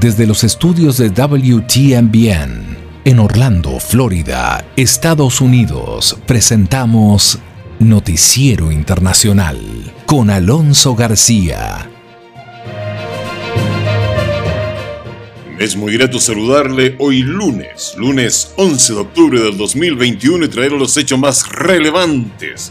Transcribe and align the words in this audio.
Desde 0.00 0.28
los 0.28 0.44
estudios 0.44 0.96
de 0.96 1.08
WTMBN 1.08 2.76
en 3.04 3.18
Orlando, 3.18 3.80
Florida, 3.80 4.64
Estados 4.76 5.40
Unidos, 5.40 6.16
presentamos 6.24 7.40
Noticiero 7.80 8.70
Internacional 8.70 9.58
con 10.06 10.30
Alonso 10.30 10.94
García. 10.94 11.90
Es 15.58 15.74
muy 15.74 15.94
grato 15.94 16.20
saludarle 16.20 16.94
hoy 17.00 17.22
lunes, 17.24 17.96
lunes 17.98 18.52
11 18.54 18.92
de 18.92 19.00
octubre 19.00 19.40
del 19.40 19.56
2021 19.56 20.44
y 20.44 20.48
traer 20.48 20.70
los 20.72 20.96
hechos 20.96 21.18
más 21.18 21.48
relevantes 21.48 22.70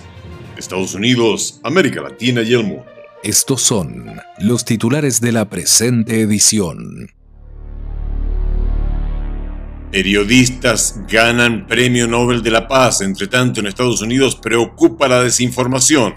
de 0.54 0.62
Estados 0.62 0.94
Unidos, 0.94 1.60
América 1.64 2.02
Latina 2.02 2.42
y 2.42 2.54
el 2.54 2.64
mundo. 2.64 2.86
Estos 3.22 3.64
son 3.64 4.22
los 4.40 4.64
titulares 4.64 5.20
de 5.20 5.34
la 5.34 5.50
presente 5.50 6.22
edición. 6.22 7.17
Periodistas 9.92 11.00
ganan 11.08 11.66
Premio 11.66 12.08
Nobel 12.08 12.44
de 12.44 12.52
la 12.52 12.68
Paz. 12.68 13.00
Entre 13.00 13.28
tanto, 13.28 13.62
en 13.62 13.68
Estados 13.68 14.02
Unidos 14.02 14.36
preocupa 14.36 15.08
la 15.08 15.24
desinformación. 15.24 16.16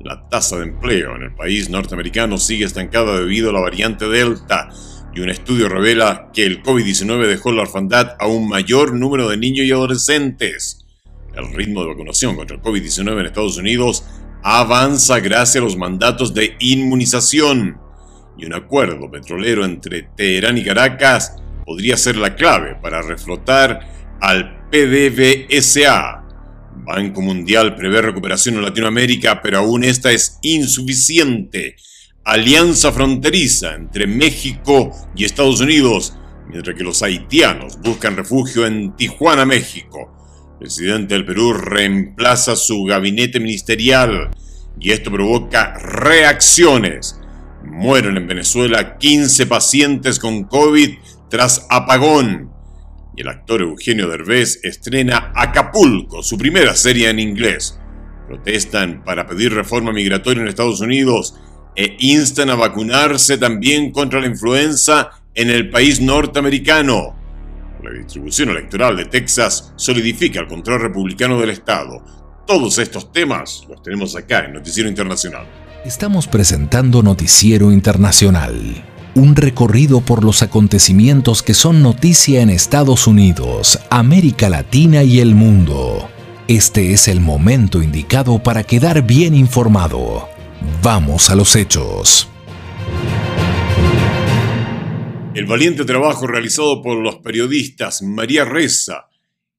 La 0.00 0.28
tasa 0.28 0.56
de 0.56 0.64
empleo 0.64 1.14
en 1.14 1.22
el 1.22 1.34
país 1.34 1.70
norteamericano 1.70 2.36
sigue 2.36 2.64
estancada 2.64 3.18
debido 3.18 3.50
a 3.50 3.52
la 3.52 3.60
variante 3.60 4.08
Delta 4.08 4.70
y 5.14 5.20
un 5.20 5.30
estudio 5.30 5.68
revela 5.68 6.30
que 6.34 6.44
el 6.44 6.62
COVID-19 6.62 7.26
dejó 7.26 7.52
la 7.52 7.62
orfandad 7.62 8.16
a 8.18 8.26
un 8.26 8.48
mayor 8.48 8.92
número 8.92 9.28
de 9.28 9.36
niños 9.36 9.66
y 9.66 9.72
adolescentes. 9.72 10.84
El 11.34 11.54
ritmo 11.54 11.82
de 11.82 11.88
vacunación 11.88 12.34
contra 12.34 12.56
el 12.56 12.62
COVID-19 12.62 13.20
en 13.20 13.26
Estados 13.26 13.56
Unidos 13.56 14.04
avanza 14.42 15.20
gracias 15.20 15.62
a 15.62 15.64
los 15.64 15.76
mandatos 15.76 16.34
de 16.34 16.56
inmunización 16.58 17.78
y 18.36 18.46
un 18.46 18.54
acuerdo 18.54 19.10
petrolero 19.10 19.64
entre 19.64 20.02
Teherán 20.02 20.58
y 20.58 20.64
Caracas 20.64 21.36
podría 21.66 21.96
ser 21.96 22.16
la 22.16 22.36
clave 22.36 22.76
para 22.80 23.02
reflotar 23.02 23.80
al 24.20 24.68
PDVSA. 24.70 26.22
Banco 26.84 27.20
Mundial 27.20 27.74
prevé 27.74 28.00
recuperación 28.00 28.54
en 28.54 28.62
Latinoamérica, 28.62 29.42
pero 29.42 29.58
aún 29.58 29.82
esta 29.82 30.12
es 30.12 30.38
insuficiente. 30.42 31.74
Alianza 32.24 32.92
fronteriza 32.92 33.74
entre 33.74 34.06
México 34.06 34.92
y 35.16 35.24
Estados 35.24 35.60
Unidos, 35.60 36.14
mientras 36.48 36.76
que 36.76 36.84
los 36.84 37.02
haitianos 37.02 37.80
buscan 37.80 38.16
refugio 38.16 38.66
en 38.66 38.94
Tijuana, 38.94 39.44
México. 39.44 40.12
El 40.52 40.58
presidente 40.58 41.14
del 41.14 41.26
Perú 41.26 41.52
reemplaza 41.52 42.54
su 42.54 42.84
gabinete 42.84 43.40
ministerial 43.40 44.30
y 44.78 44.92
esto 44.92 45.10
provoca 45.10 45.76
reacciones. 45.78 47.18
Mueren 47.64 48.16
en 48.16 48.28
Venezuela 48.28 48.96
15 48.98 49.46
pacientes 49.46 50.20
con 50.20 50.44
COVID 50.44 50.90
tras 51.28 51.66
Apagón. 51.70 52.50
Y 53.16 53.22
el 53.22 53.28
actor 53.28 53.62
Eugenio 53.62 54.08
Derbez 54.08 54.60
estrena 54.62 55.32
Acapulco, 55.34 56.22
su 56.22 56.36
primera 56.36 56.74
serie 56.74 57.08
en 57.08 57.18
inglés. 57.18 57.78
Protestan 58.26 59.02
para 59.04 59.26
pedir 59.26 59.54
reforma 59.54 59.92
migratoria 59.92 60.42
en 60.42 60.48
Estados 60.48 60.80
Unidos 60.80 61.34
e 61.74 61.96
instan 62.00 62.50
a 62.50 62.54
vacunarse 62.56 63.38
también 63.38 63.92
contra 63.92 64.20
la 64.20 64.26
influenza 64.26 65.10
en 65.34 65.50
el 65.50 65.70
país 65.70 66.00
norteamericano. 66.00 67.14
La 67.82 67.90
distribución 67.90 68.50
electoral 68.50 68.96
de 68.96 69.04
Texas 69.06 69.72
solidifica 69.76 70.40
el 70.40 70.48
control 70.48 70.80
republicano 70.80 71.38
del 71.38 71.50
Estado. 71.50 72.02
Todos 72.46 72.78
estos 72.78 73.12
temas 73.12 73.66
los 73.68 73.82
tenemos 73.82 74.16
acá 74.16 74.44
en 74.44 74.54
Noticiero 74.54 74.88
Internacional. 74.88 75.46
Estamos 75.84 76.26
presentando 76.26 77.02
Noticiero 77.02 77.70
Internacional 77.70 78.84
un 79.16 79.34
recorrido 79.34 80.02
por 80.02 80.22
los 80.22 80.42
acontecimientos 80.42 81.42
que 81.42 81.54
son 81.54 81.82
noticia 81.82 82.42
en 82.42 82.50
Estados 82.50 83.06
Unidos, 83.06 83.78
América 83.88 84.50
Latina 84.50 85.02
y 85.02 85.20
el 85.20 85.34
mundo. 85.34 86.10
Este 86.48 86.92
es 86.92 87.08
el 87.08 87.20
momento 87.20 87.82
indicado 87.82 88.42
para 88.42 88.62
quedar 88.62 89.06
bien 89.06 89.34
informado. 89.34 90.28
Vamos 90.82 91.30
a 91.30 91.34
los 91.34 91.56
hechos. 91.56 92.28
El 95.34 95.46
valiente 95.46 95.86
trabajo 95.86 96.26
realizado 96.26 96.82
por 96.82 96.98
los 96.98 97.16
periodistas 97.16 98.02
María 98.02 98.44
Reza 98.44 99.08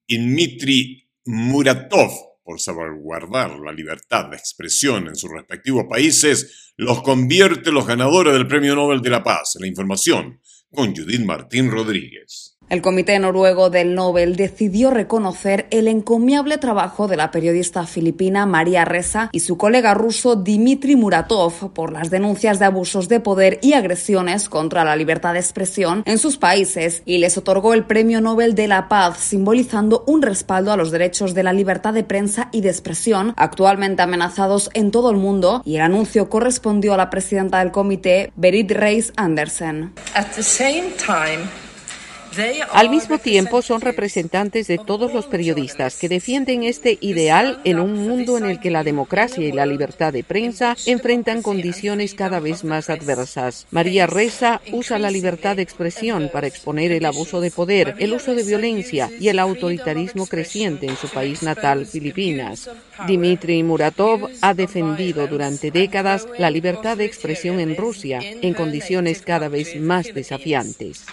y 0.05 0.19
Dmitry 0.19 1.03
Muratov 1.25 2.26
por 2.47 2.61
salvaguardar 2.61 3.59
la 3.59 3.73
libertad 3.73 4.29
de 4.29 4.37
expresión 4.37 5.09
en 5.09 5.17
sus 5.17 5.29
respectivos 5.29 5.83
países, 5.89 6.71
los 6.77 7.03
convierte 7.03 7.73
los 7.73 7.85
ganadores 7.85 8.31
del 8.31 8.47
Premio 8.47 8.73
Nobel 8.73 9.01
de 9.01 9.09
la 9.09 9.21
Paz. 9.21 9.57
La 9.59 9.67
información 9.67 10.39
con 10.71 10.95
Judith 10.95 11.25
Martín 11.25 11.69
Rodríguez. 11.69 12.56
El 12.69 12.81
Comité 12.81 13.17
Noruego 13.17 13.69
del 13.69 13.95
Nobel 13.95 14.35
decidió 14.35 14.91
reconocer 14.91 15.67
el 15.71 15.87
encomiable 15.87 16.57
trabajo 16.57 17.07
de 17.07 17.15
la 17.15 17.31
periodista 17.31 17.85
filipina 17.85 18.45
María 18.45 18.83
Reza 18.83 19.29
y 19.31 19.39
su 19.39 19.57
colega 19.57 19.93
ruso 19.93 20.35
Dmitry 20.35 20.97
Muratov 20.97 21.71
por 21.71 21.93
las 21.93 22.09
denuncias 22.09 22.59
de 22.59 22.65
abusos 22.65 23.07
de 23.07 23.21
poder 23.21 23.57
y 23.61 23.71
agresiones 23.71 24.49
contra 24.49 24.83
la 24.83 24.97
libertad 24.97 25.31
de 25.31 25.39
expresión 25.39 26.03
en 26.05 26.17
sus 26.17 26.35
países 26.35 27.03
y 27.05 27.19
les 27.19 27.37
otorgó 27.37 27.73
el 27.73 27.85
Premio 27.85 28.19
Nobel 28.19 28.53
de 28.53 28.67
la 28.67 28.89
Paz, 28.89 29.17
simbolizando 29.17 30.03
un 30.05 30.21
respaldo 30.21 30.73
a 30.73 30.77
los 30.77 30.91
derechos 30.91 31.33
de 31.33 31.43
la 31.43 31.53
libertad 31.53 31.93
de 31.93 32.03
prensa 32.03 32.49
y 32.51 32.59
de 32.59 32.69
expresión, 32.69 33.33
actualmente 33.37 34.01
amenazados 34.01 34.69
en 34.73 34.91
todo 34.91 35.09
el 35.09 35.15
mundo, 35.15 35.61
y 35.63 35.75
el 35.75 35.81
anuncio 35.81 36.29
correspondió 36.29 36.93
a 36.93 36.97
la 36.97 37.09
presidenta 37.09 37.59
del 37.59 37.71
comité, 37.71 38.33
Berit 38.35 38.71
Reis 38.71 39.13
Andersen. 39.15 39.93
Al 42.71 42.89
mismo 42.89 43.17
tiempo, 43.17 43.61
son 43.61 43.81
representantes 43.81 44.67
de 44.67 44.77
todos 44.77 45.13
los 45.13 45.25
periodistas 45.25 45.97
que 45.97 46.09
defienden 46.09 46.63
este 46.63 46.97
ideal 47.01 47.59
en 47.63 47.79
un 47.79 47.93
mundo 47.93 48.37
en 48.37 48.45
el 48.45 48.59
que 48.59 48.69
la 48.69 48.83
democracia 48.83 49.47
y 49.47 49.51
la 49.51 49.65
libertad 49.65 50.13
de 50.13 50.23
prensa 50.23 50.75
enfrentan 50.85 51.41
condiciones 51.41 52.13
cada 52.13 52.39
vez 52.39 52.63
más 52.63 52.89
adversas. 52.89 53.65
María 53.71 54.07
Reza 54.07 54.61
usa 54.71 54.99
la 54.99 55.11
libertad 55.11 55.55
de 55.55 55.61
expresión 55.61 56.29
para 56.31 56.47
exponer 56.47 56.91
el 56.91 57.05
abuso 57.05 57.41
de 57.41 57.51
poder, 57.51 57.95
el 57.99 58.13
uso 58.13 58.35
de 58.35 58.43
violencia 58.43 59.09
y 59.19 59.29
el 59.29 59.39
autoritarismo 59.39 60.27
creciente 60.27 60.87
en 60.87 60.97
su 60.97 61.09
país 61.09 61.43
natal, 61.43 61.85
Filipinas. 61.85 62.69
Dmitry 63.07 63.63
Muratov 63.63 64.29
ha 64.41 64.53
defendido 64.53 65.27
durante 65.27 65.71
décadas 65.71 66.27
la 66.37 66.49
libertad 66.49 66.97
de 66.97 67.05
expresión 67.05 67.59
en 67.59 67.75
Rusia 67.75 68.19
en 68.21 68.53
condiciones 68.53 69.21
cada 69.21 69.49
vez 69.49 69.79
más 69.79 70.13
desafiantes. 70.13 71.05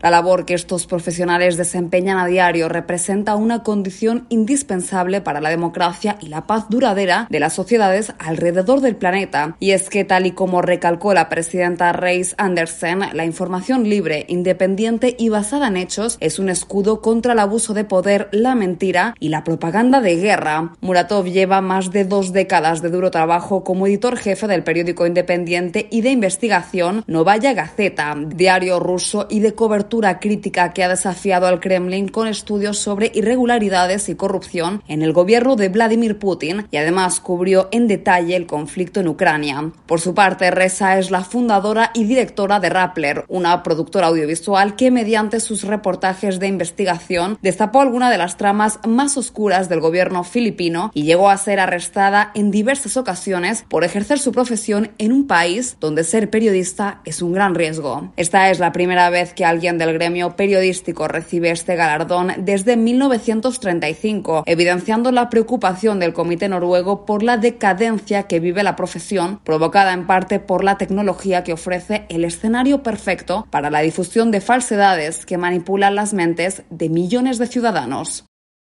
La 0.00 0.10
labor 0.10 0.44
que 0.44 0.54
estos 0.54 0.86
profesionales 0.86 1.56
desempeñan 1.56 2.18
a 2.18 2.26
diario 2.26 2.68
representa 2.68 3.34
una 3.34 3.62
condición 3.62 4.26
indispensable 4.28 5.22
para 5.22 5.40
la 5.40 5.48
democracia 5.48 6.18
y 6.20 6.28
la 6.28 6.46
paz 6.46 6.66
duradera 6.68 7.26
de 7.30 7.40
las 7.40 7.54
sociedades 7.54 8.12
alrededor 8.18 8.82
del 8.82 8.96
planeta. 8.96 9.56
Y 9.58 9.70
es 9.70 9.88
que, 9.88 10.04
tal 10.04 10.26
y 10.26 10.32
como 10.32 10.60
recalcó 10.60 11.14
la 11.14 11.30
presidenta 11.30 11.92
Reis 11.94 12.34
Andersen, 12.36 13.00
la 13.14 13.24
información 13.24 13.88
libre, 13.88 14.26
independiente 14.28 15.16
y 15.18 15.30
basada 15.30 15.68
en 15.68 15.78
hechos 15.78 16.18
es 16.20 16.38
un 16.38 16.50
escudo 16.50 17.00
contra 17.00 17.32
el 17.32 17.38
abuso 17.38 17.72
de 17.72 17.84
poder, 17.84 18.28
la 18.32 18.54
mentira 18.54 19.14
y 19.18 19.30
la 19.30 19.44
propaganda 19.44 20.02
de 20.02 20.16
guerra. 20.16 20.72
Muratov 20.82 21.26
lleva 21.26 21.62
más 21.62 21.90
de 21.90 22.04
dos 22.04 22.34
décadas 22.34 22.82
de 22.82 22.90
duro 22.90 23.10
trabajo 23.10 23.64
como 23.64 23.86
editor 23.86 24.18
jefe 24.18 24.46
del 24.46 24.62
periódico 24.62 25.06
independiente 25.06 25.88
y 25.90 26.02
de 26.02 26.10
investigación 26.10 27.02
Novaya 27.06 27.54
Gazeta, 27.54 28.14
diario 28.16 28.78
ruso 28.78 29.26
y 29.30 29.40
de 29.40 29.54
cobertura 29.54 29.86
crítica 30.20 30.72
que 30.72 30.84
ha 30.84 30.88
desafiado 30.88 31.46
al 31.46 31.60
Kremlin 31.60 32.08
con 32.08 32.28
estudios 32.28 32.78
sobre 32.78 33.10
irregularidades 33.14 34.08
y 34.08 34.14
corrupción 34.14 34.82
en 34.88 35.02
el 35.02 35.12
gobierno 35.12 35.56
de 35.56 35.68
Vladimir 35.68 36.18
Putin 36.18 36.66
y 36.70 36.76
además 36.76 37.20
cubrió 37.20 37.68
en 37.72 37.88
detalle 37.88 38.36
el 38.36 38.46
conflicto 38.46 39.00
en 39.00 39.08
Ucrania. 39.08 39.70
Por 39.86 40.00
su 40.00 40.14
parte, 40.14 40.50
Reza 40.50 40.98
es 40.98 41.10
la 41.10 41.24
fundadora 41.24 41.90
y 41.94 42.04
directora 42.04 42.60
de 42.60 42.68
Rappler, 42.68 43.24
una 43.28 43.62
productora 43.62 44.08
audiovisual 44.08 44.76
que 44.76 44.90
mediante 44.90 45.40
sus 45.40 45.64
reportajes 45.64 46.38
de 46.38 46.46
investigación 46.46 47.38
destapó 47.40 47.80
alguna 47.80 48.10
de 48.10 48.18
las 48.18 48.36
tramas 48.36 48.78
más 48.86 49.16
oscuras 49.16 49.68
del 49.68 49.80
gobierno 49.80 50.24
filipino 50.24 50.90
y 50.94 51.04
llegó 51.04 51.30
a 51.30 51.38
ser 51.38 51.60
arrestada 51.60 52.30
en 52.34 52.50
diversas 52.50 52.96
ocasiones 52.96 53.64
por 53.68 53.84
ejercer 53.84 54.18
su 54.18 54.32
profesión 54.32 54.90
en 54.98 55.12
un 55.12 55.26
país 55.26 55.76
donde 55.80 56.04
ser 56.04 56.30
periodista 56.30 57.00
es 57.04 57.22
un 57.22 57.32
gran 57.32 57.54
riesgo. 57.54 58.12
Esta 58.16 58.50
es 58.50 58.58
la 58.58 58.72
primera 58.72 59.10
vez 59.10 59.32
que 59.32 59.44
alguien 59.44 59.75
del 59.78 59.92
gremio 59.92 60.36
periodístico 60.36 61.08
recibe 61.08 61.50
este 61.50 61.76
galardón 61.76 62.32
desde 62.38 62.76
1935, 62.76 64.44
evidenciando 64.46 65.12
la 65.12 65.30
preocupación 65.30 65.98
del 65.98 66.12
Comité 66.12 66.48
Noruego 66.48 67.06
por 67.06 67.22
la 67.22 67.36
decadencia 67.36 68.24
que 68.24 68.40
vive 68.40 68.62
la 68.62 68.76
profesión, 68.76 69.40
provocada 69.44 69.92
en 69.92 70.06
parte 70.06 70.40
por 70.40 70.64
la 70.64 70.78
tecnología 70.78 71.44
que 71.44 71.52
ofrece 71.52 72.06
el 72.08 72.24
escenario 72.24 72.82
perfecto 72.82 73.46
para 73.50 73.70
la 73.70 73.80
difusión 73.80 74.30
de 74.30 74.40
falsedades 74.40 75.26
que 75.26 75.38
manipulan 75.38 75.94
las 75.94 76.12
mentes 76.12 76.62
de 76.70 76.88
millones 76.88 77.38
de 77.38 77.46
ciudadanos. 77.46 78.24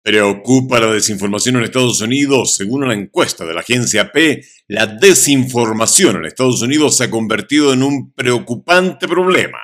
Preocupa 0.06 0.78
la 0.78 0.92
desinformación 0.92 1.56
en 1.56 1.64
Estados 1.64 2.00
Unidos. 2.00 2.54
Según 2.54 2.84
una 2.84 2.94
encuesta 2.94 3.44
de 3.44 3.52
la 3.52 3.62
agencia 3.62 4.12
P, 4.12 4.40
la 4.68 4.86
desinformación 4.86 6.14
en 6.14 6.26
Estados 6.26 6.62
Unidos 6.62 6.96
se 6.96 7.04
ha 7.04 7.10
convertido 7.10 7.72
en 7.72 7.82
un 7.82 8.12
preocupante 8.12 9.08
problema. 9.08 9.58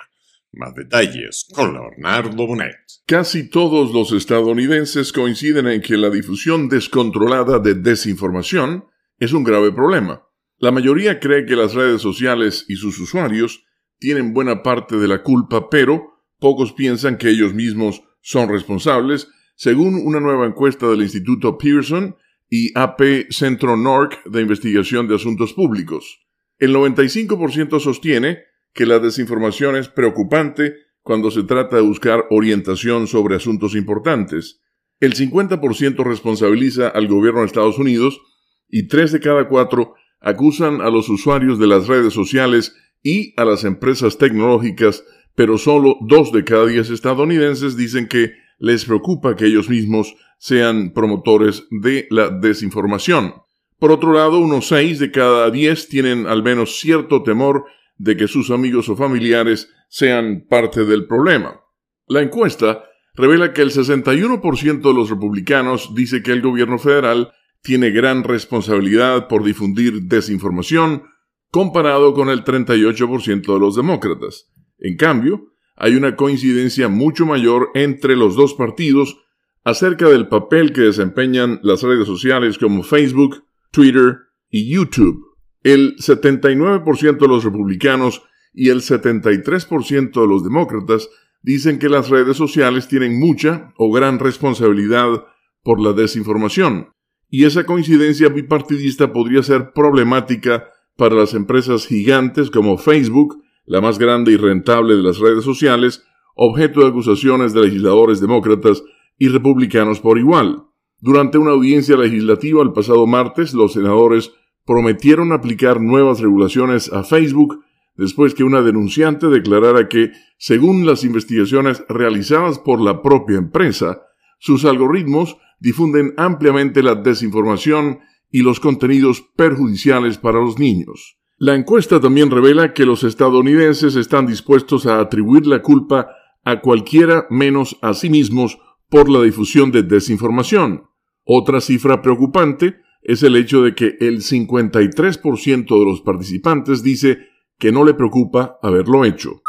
Más 0.52 0.74
detalles 0.74 1.46
con 1.54 1.72
Leonardo 1.72 2.46
Bonet. 2.46 2.76
Casi 3.06 3.48
todos 3.48 3.92
los 3.92 4.12
estadounidenses 4.12 5.12
coinciden 5.12 5.66
en 5.66 5.80
que 5.80 5.96
la 5.96 6.10
difusión 6.10 6.68
descontrolada 6.68 7.58
de 7.58 7.74
desinformación 7.74 8.84
es 9.18 9.32
un 9.32 9.44
grave 9.44 9.72
problema. 9.72 10.26
La 10.58 10.70
mayoría 10.70 11.20
cree 11.20 11.46
que 11.46 11.56
las 11.56 11.72
redes 11.72 12.02
sociales 12.02 12.66
y 12.68 12.76
sus 12.76 12.98
usuarios 12.98 13.64
tienen 13.98 14.34
buena 14.34 14.62
parte 14.62 14.96
de 14.96 15.08
la 15.08 15.22
culpa, 15.22 15.70
pero 15.70 16.18
pocos 16.38 16.72
piensan 16.74 17.16
que 17.16 17.30
ellos 17.30 17.54
mismos 17.54 18.02
son 18.20 18.50
responsables 18.50 19.28
según 19.56 19.94
una 20.04 20.20
nueva 20.20 20.46
encuesta 20.46 20.86
del 20.88 21.02
Instituto 21.02 21.56
Pearson 21.56 22.16
y 22.50 22.76
AP 22.78 23.30
Centro 23.30 23.76
NORC 23.76 24.24
de 24.24 24.42
Investigación 24.42 25.08
de 25.08 25.14
Asuntos 25.14 25.54
Públicos. 25.54 26.26
El 26.58 26.74
95% 26.74 27.80
sostiene 27.80 28.51
que 28.72 28.86
la 28.86 28.98
desinformación 28.98 29.76
es 29.76 29.88
preocupante 29.88 30.74
cuando 31.02 31.30
se 31.30 31.42
trata 31.42 31.76
de 31.76 31.82
buscar 31.82 32.26
orientación 32.30 33.06
sobre 33.06 33.36
asuntos 33.36 33.74
importantes. 33.74 34.60
El 35.00 35.14
50% 35.14 36.04
responsabiliza 36.04 36.88
al 36.88 37.08
gobierno 37.08 37.40
de 37.40 37.46
Estados 37.46 37.78
Unidos 37.78 38.20
y 38.68 38.86
3 38.86 39.12
de 39.12 39.20
cada 39.20 39.48
4 39.48 39.94
acusan 40.20 40.80
a 40.80 40.90
los 40.90 41.08
usuarios 41.08 41.58
de 41.58 41.66
las 41.66 41.88
redes 41.88 42.14
sociales 42.14 42.76
y 43.02 43.34
a 43.36 43.44
las 43.44 43.64
empresas 43.64 44.16
tecnológicas, 44.16 45.04
pero 45.34 45.58
solo 45.58 45.96
2 46.02 46.32
de 46.32 46.44
cada 46.44 46.66
10 46.66 46.90
estadounidenses 46.90 47.76
dicen 47.76 48.06
que 48.06 48.32
les 48.58 48.84
preocupa 48.84 49.34
que 49.34 49.46
ellos 49.46 49.68
mismos 49.68 50.14
sean 50.38 50.92
promotores 50.92 51.66
de 51.70 52.06
la 52.10 52.30
desinformación. 52.30 53.34
Por 53.80 53.90
otro 53.90 54.12
lado, 54.12 54.38
unos 54.38 54.68
6 54.68 55.00
de 55.00 55.10
cada 55.10 55.50
10 55.50 55.88
tienen 55.88 56.26
al 56.28 56.44
menos 56.44 56.78
cierto 56.78 57.24
temor 57.24 57.64
de 58.02 58.16
que 58.16 58.26
sus 58.26 58.50
amigos 58.50 58.88
o 58.88 58.96
familiares 58.96 59.70
sean 59.88 60.44
parte 60.48 60.84
del 60.84 61.06
problema. 61.06 61.60
La 62.08 62.20
encuesta 62.20 62.82
revela 63.14 63.52
que 63.52 63.62
el 63.62 63.70
61% 63.70 64.82
de 64.82 64.94
los 64.94 65.08
republicanos 65.08 65.94
dice 65.94 66.20
que 66.20 66.32
el 66.32 66.42
gobierno 66.42 66.78
federal 66.78 67.32
tiene 67.62 67.90
gran 67.90 68.24
responsabilidad 68.24 69.28
por 69.28 69.44
difundir 69.44 70.02
desinformación 70.02 71.04
comparado 71.52 72.12
con 72.12 72.28
el 72.28 72.42
38% 72.42 73.54
de 73.54 73.60
los 73.60 73.76
demócratas. 73.76 74.50
En 74.78 74.96
cambio, 74.96 75.52
hay 75.76 75.94
una 75.94 76.16
coincidencia 76.16 76.88
mucho 76.88 77.24
mayor 77.24 77.70
entre 77.74 78.16
los 78.16 78.34
dos 78.34 78.54
partidos 78.54 79.16
acerca 79.62 80.08
del 80.08 80.26
papel 80.26 80.72
que 80.72 80.80
desempeñan 80.80 81.60
las 81.62 81.82
redes 81.84 82.08
sociales 82.08 82.58
como 82.58 82.82
Facebook, 82.82 83.44
Twitter 83.70 84.18
y 84.50 84.74
YouTube. 84.74 85.31
El 85.62 85.96
79% 85.96 87.18
de 87.18 87.28
los 87.28 87.44
republicanos 87.44 88.22
y 88.52 88.68
el 88.68 88.80
73% 88.80 90.20
de 90.20 90.26
los 90.26 90.44
demócratas 90.44 91.08
dicen 91.42 91.78
que 91.78 91.88
las 91.88 92.08
redes 92.08 92.36
sociales 92.36 92.88
tienen 92.88 93.18
mucha 93.18 93.72
o 93.76 93.92
gran 93.92 94.18
responsabilidad 94.18 95.24
por 95.62 95.80
la 95.80 95.92
desinformación, 95.92 96.88
y 97.28 97.44
esa 97.44 97.64
coincidencia 97.64 98.28
bipartidista 98.28 99.12
podría 99.12 99.42
ser 99.42 99.72
problemática 99.72 100.68
para 100.96 101.14
las 101.14 101.34
empresas 101.34 101.86
gigantes 101.86 102.50
como 102.50 102.76
Facebook, 102.76 103.42
la 103.64 103.80
más 103.80 103.98
grande 103.98 104.32
y 104.32 104.36
rentable 104.36 104.96
de 104.96 105.02
las 105.02 105.18
redes 105.18 105.44
sociales, 105.44 106.04
objeto 106.34 106.80
de 106.80 106.88
acusaciones 106.88 107.54
de 107.54 107.62
legisladores 107.62 108.20
demócratas 108.20 108.82
y 109.18 109.28
republicanos 109.28 110.00
por 110.00 110.18
igual. 110.18 110.64
Durante 110.98 111.38
una 111.38 111.52
audiencia 111.52 111.96
legislativa 111.96 112.62
el 112.62 112.72
pasado 112.72 113.06
martes, 113.06 113.54
los 113.54 113.72
senadores 113.72 114.32
prometieron 114.64 115.32
aplicar 115.32 115.80
nuevas 115.80 116.20
regulaciones 116.20 116.92
a 116.92 117.04
Facebook 117.04 117.64
después 117.96 118.34
que 118.34 118.44
una 118.44 118.62
denunciante 118.62 119.28
declarara 119.28 119.88
que, 119.88 120.12
según 120.38 120.86
las 120.86 121.04
investigaciones 121.04 121.84
realizadas 121.88 122.58
por 122.58 122.80
la 122.80 123.02
propia 123.02 123.38
empresa, 123.38 124.02
sus 124.38 124.64
algoritmos 124.64 125.36
difunden 125.60 126.14
ampliamente 126.16 126.82
la 126.82 126.94
desinformación 126.94 128.00
y 128.30 128.42
los 128.42 128.60
contenidos 128.60 129.22
perjudiciales 129.36 130.18
para 130.18 130.40
los 130.40 130.58
niños. 130.58 131.18
La 131.38 131.54
encuesta 131.54 132.00
también 132.00 132.30
revela 132.30 132.72
que 132.72 132.86
los 132.86 133.04
estadounidenses 133.04 133.96
están 133.96 134.26
dispuestos 134.26 134.86
a 134.86 135.00
atribuir 135.00 135.46
la 135.46 135.60
culpa 135.60 136.08
a 136.44 136.60
cualquiera 136.60 137.26
menos 137.30 137.78
a 137.82 137.94
sí 137.94 138.10
mismos 138.10 138.58
por 138.88 139.08
la 139.08 139.22
difusión 139.22 139.70
de 139.70 139.82
desinformación. 139.82 140.84
Otra 141.24 141.60
cifra 141.60 142.02
preocupante 142.02 142.81
es 143.02 143.22
el 143.22 143.36
hecho 143.36 143.62
de 143.62 143.74
que 143.74 143.96
el 144.00 144.22
53% 144.22 145.78
de 145.78 145.84
los 145.84 146.00
participantes 146.02 146.82
dice 146.82 147.18
que 147.58 147.72
no 147.72 147.84
le 147.84 147.94
preocupa 147.94 148.58
haberlo 148.62 149.04
hecho. 149.04 149.42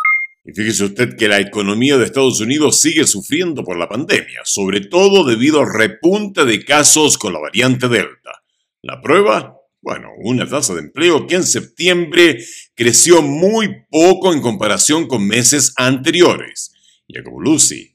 Y 0.45 0.51
fíjese 0.51 0.85
usted 0.85 1.15
que 1.15 1.27
la 1.27 1.39
economía 1.39 1.97
de 1.97 2.05
Estados 2.05 2.41
Unidos 2.41 2.79
sigue 2.79 3.05
sufriendo 3.05 3.63
por 3.63 3.77
la 3.77 3.87
pandemia, 3.87 4.41
sobre 4.43 4.81
todo 4.81 5.23
debido 5.23 5.61
al 5.61 5.73
repunte 5.73 6.45
de 6.45 6.65
casos 6.65 7.17
con 7.17 7.33
la 7.33 7.39
variante 7.39 7.87
Delta. 7.87 8.43
La 8.81 9.01
prueba 9.01 9.63
bueno, 9.83 10.11
una 10.17 10.47
tasa 10.47 10.73
de 10.73 10.79
empleo 10.79 11.27
que 11.27 11.35
en 11.35 11.43
septiembre 11.43 12.41
creció 12.73 13.21
muy 13.21 13.83
poco 13.89 14.31
en 14.31 14.39
comparación 14.39 15.07
con 15.07 15.27
meses 15.27 15.73
anteriores. 15.75 16.73
Jacobo 17.09 17.41
Lucy 17.41 17.92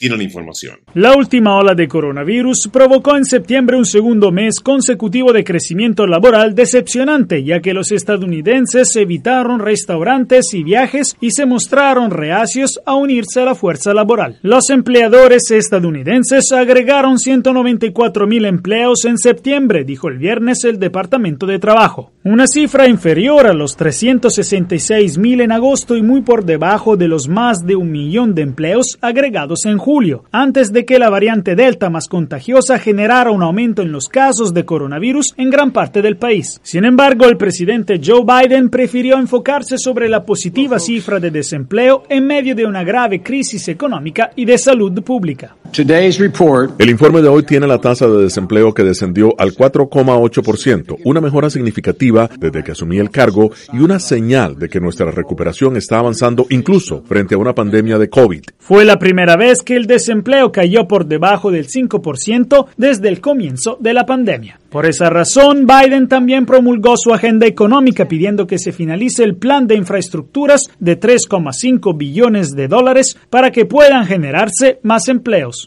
tiene 0.00 0.16
la. 0.16 0.78
La 0.94 1.14
última 1.14 1.56
ola 1.56 1.74
de 1.74 1.86
coronavirus 1.86 2.68
provocó 2.68 3.18
en 3.18 3.26
septiembre 3.26 3.76
un 3.76 3.84
segundo 3.84 4.32
mes 4.32 4.60
consecutivo 4.60 5.30
de 5.34 5.44
crecimiento 5.44 6.06
laboral 6.06 6.54
decepcionante, 6.54 7.44
ya 7.44 7.60
que 7.60 7.74
los 7.74 7.92
estadounidenses 7.92 8.96
evitaron 8.96 9.60
restaurantes 9.60 10.54
y 10.54 10.64
viajes 10.64 11.18
y 11.20 11.32
se 11.32 11.44
mostraron 11.44 12.10
reacios 12.10 12.80
a 12.86 12.94
unirse 12.94 13.42
a 13.42 13.44
la 13.44 13.54
fuerza 13.54 13.92
laboral. 13.92 14.38
Los 14.40 14.70
empleadores 14.70 15.50
estadounidenses 15.50 16.50
agregaron 16.52 17.18
194 17.18 18.26
mil 18.26 18.46
empleos 18.46 19.04
en 19.04 19.18
septiembre, 19.18 19.84
dijo 19.84 20.08
el 20.08 20.16
viernes 20.16 20.64
el 20.64 20.78
Departamento 20.78 21.44
de 21.44 21.58
Trabajo. 21.58 22.12
Una 22.24 22.46
cifra 22.46 22.88
inferior 22.88 23.46
a 23.46 23.52
los 23.52 23.76
366 23.76 25.18
mil 25.18 25.42
en 25.42 25.52
agosto 25.52 25.94
y 25.94 26.02
muy 26.02 26.22
por 26.22 26.46
debajo 26.46 26.96
de 26.96 27.08
los 27.08 27.28
más 27.28 27.66
de 27.66 27.76
un 27.76 27.90
millón 27.90 28.34
de 28.34 28.42
empleos 28.42 28.98
agregados 29.02 29.66
en 29.66 29.76
julio 29.76 29.89
julio, 29.90 30.22
antes 30.30 30.72
de 30.72 30.84
que 30.84 31.00
la 31.00 31.10
variante 31.10 31.56
Delta 31.56 31.90
más 31.90 32.06
contagiosa 32.06 32.78
generara 32.78 33.32
un 33.32 33.42
aumento 33.42 33.82
en 33.82 33.90
los 33.90 34.08
casos 34.08 34.54
de 34.54 34.64
coronavirus 34.64 35.34
en 35.36 35.50
gran 35.50 35.72
parte 35.72 36.00
del 36.00 36.16
país. 36.16 36.60
Sin 36.62 36.84
embargo, 36.84 37.24
el 37.24 37.36
presidente 37.36 38.00
Joe 38.00 38.22
Biden 38.24 38.70
prefirió 38.70 39.18
enfocarse 39.18 39.78
sobre 39.78 40.08
la 40.08 40.24
positiva 40.24 40.78
cifra 40.78 41.18
de 41.18 41.32
desempleo 41.32 42.04
en 42.08 42.24
medio 42.24 42.54
de 42.54 42.66
una 42.66 42.84
grave 42.84 43.20
crisis 43.20 43.66
económica 43.66 44.30
y 44.36 44.44
de 44.44 44.58
salud 44.58 45.02
pública. 45.02 45.56
El 45.76 46.90
informe 46.90 47.20
de 47.20 47.28
hoy 47.28 47.42
tiene 47.42 47.66
la 47.66 47.78
tasa 47.78 48.06
de 48.06 48.22
desempleo 48.22 48.72
que 48.72 48.84
descendió 48.84 49.34
al 49.38 49.54
4,8%, 49.54 50.98
una 51.04 51.20
mejora 51.20 51.50
significativa 51.50 52.30
desde 52.38 52.62
que 52.62 52.72
asumí 52.72 52.98
el 52.98 53.10
cargo 53.10 53.50
y 53.72 53.78
una 53.78 53.98
señal 53.98 54.56
de 54.56 54.68
que 54.68 54.78
nuestra 54.78 55.10
recuperación 55.10 55.76
está 55.76 55.98
avanzando 55.98 56.46
incluso 56.50 57.02
frente 57.08 57.34
a 57.34 57.38
una 57.38 57.56
pandemia 57.56 57.98
de 57.98 58.08
COVID. 58.08 58.42
Fue 58.58 58.84
la 58.84 59.00
primera 59.00 59.36
vez 59.36 59.62
que 59.62 59.79
el 59.80 59.86
desempleo 59.86 60.52
cayó 60.52 60.86
por 60.86 61.06
debajo 61.06 61.50
del 61.50 61.66
5% 61.66 62.66
desde 62.76 63.08
el 63.08 63.20
comienzo 63.20 63.78
de 63.80 63.94
la 63.94 64.04
pandemia. 64.06 64.60
Por 64.68 64.86
esa 64.86 65.10
razón, 65.10 65.66
Biden 65.66 66.06
también 66.06 66.46
promulgó 66.46 66.96
su 66.96 67.12
agenda 67.12 67.46
económica 67.46 68.06
pidiendo 68.06 68.46
que 68.46 68.58
se 68.58 68.72
finalice 68.72 69.24
el 69.24 69.36
plan 69.36 69.66
de 69.66 69.74
infraestructuras 69.74 70.70
de 70.78 71.00
3,5 71.00 71.96
billones 71.96 72.50
de 72.50 72.68
dólares 72.68 73.16
para 73.30 73.50
que 73.50 73.64
puedan 73.64 74.06
generarse 74.06 74.78
más 74.82 75.08
empleos. 75.08 75.66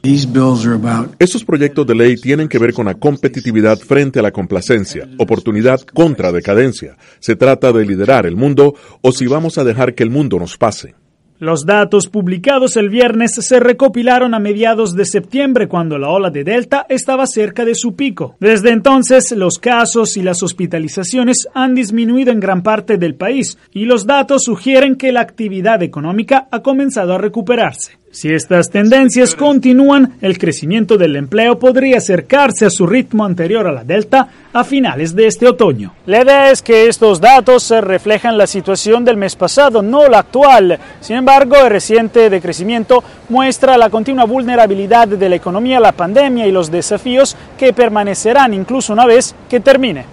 Estos 1.19 1.43
proyectos 1.43 1.87
de 1.87 1.95
ley 1.95 2.15
tienen 2.15 2.47
que 2.47 2.59
ver 2.59 2.73
con 2.73 2.85
la 2.85 2.93
competitividad 2.93 3.77
frente 3.79 4.19
a 4.19 4.23
la 4.23 4.31
complacencia, 4.31 5.09
oportunidad 5.17 5.81
contra 5.81 6.31
decadencia. 6.31 6.95
Se 7.19 7.35
trata 7.35 7.73
de 7.73 7.85
liderar 7.85 8.25
el 8.25 8.35
mundo 8.35 8.75
o 9.01 9.11
si 9.11 9.25
vamos 9.25 9.57
a 9.57 9.63
dejar 9.63 9.95
que 9.95 10.03
el 10.03 10.11
mundo 10.11 10.39
nos 10.39 10.57
pase. 10.57 10.95
Los 11.39 11.65
datos 11.65 12.07
publicados 12.07 12.77
el 12.77 12.89
viernes 12.89 13.33
se 13.33 13.59
recopilaron 13.59 14.33
a 14.33 14.39
mediados 14.39 14.95
de 14.95 15.05
septiembre 15.05 15.67
cuando 15.67 15.97
la 15.97 16.09
ola 16.09 16.29
de 16.29 16.43
Delta 16.43 16.85
estaba 16.87 17.25
cerca 17.25 17.65
de 17.65 17.75
su 17.75 17.95
pico. 17.95 18.35
Desde 18.39 18.69
entonces, 18.69 19.31
los 19.31 19.59
casos 19.59 20.15
y 20.15 20.21
las 20.21 20.43
hospitalizaciones 20.43 21.47
han 21.53 21.75
disminuido 21.75 22.31
en 22.31 22.39
gran 22.39 22.61
parte 22.61 22.97
del 22.97 23.15
país 23.15 23.57
y 23.71 23.85
los 23.85 24.05
datos 24.05 24.43
sugieren 24.43 24.95
que 24.95 25.11
la 25.11 25.21
actividad 25.21 25.81
económica 25.81 26.47
ha 26.51 26.61
comenzado 26.61 27.13
a 27.13 27.17
recuperarse. 27.17 28.02
Si 28.13 28.31
estas 28.31 28.69
tendencias 28.69 29.33
continúan, 29.33 30.13
el 30.21 30.37
crecimiento 30.37 30.99
del 30.99 31.15
empleo 31.15 31.57
podría 31.57 31.97
acercarse 31.97 32.63
a 32.63 32.69
su 32.69 32.85
ritmo 32.85 33.25
anterior 33.25 33.65
a 33.65 33.71
la 33.71 33.83
Delta 33.83 34.29
a 34.53 34.63
finales 34.63 35.15
de 35.15 35.25
este 35.25 35.47
otoño. 35.47 35.95
La 36.05 36.21
idea 36.21 36.51
es 36.51 36.61
que 36.61 36.87
estos 36.87 37.19
datos 37.19 37.71
reflejan 37.71 38.37
la 38.37 38.45
situación 38.45 39.03
del 39.03 39.17
mes 39.17 39.35
pasado, 39.35 39.81
no 39.81 40.07
la 40.07 40.19
actual. 40.19 40.77
Sin 41.01 41.15
embargo, 41.15 41.55
el 41.55 41.71
reciente 41.71 42.29
decrecimiento 42.29 43.03
muestra 43.29 43.79
la 43.79 43.89
continua 43.89 44.25
vulnerabilidad 44.25 45.07
de 45.07 45.29
la 45.29 45.35
economía 45.35 45.77
a 45.77 45.81
la 45.81 45.93
pandemia 45.93 46.45
y 46.45 46.51
los 46.51 46.69
desafíos 46.69 47.35
que 47.57 47.73
permanecerán 47.73 48.53
incluso 48.53 48.93
una 48.93 49.07
vez 49.07 49.33
que 49.49 49.59
termine. 49.59 50.05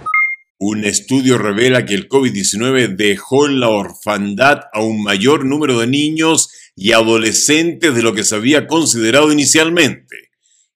Un 0.57 0.85
estudio 0.85 1.37
revela 1.37 1.85
que 1.85 1.93
el 1.93 2.09
COVID-19 2.09 2.95
dejó 2.95 3.47
en 3.47 3.59
la 3.59 3.69
orfandad 3.69 4.59
a 4.73 4.81
un 4.81 5.03
mayor 5.03 5.45
número 5.45 5.79
de 5.79 5.87
niños 5.87 6.49
y 6.75 6.93
adolescentes 6.93 7.93
de 7.95 8.03
lo 8.03 8.13
que 8.13 8.23
se 8.23 8.35
había 8.35 8.67
considerado 8.67 9.31
inicialmente. 9.31 10.31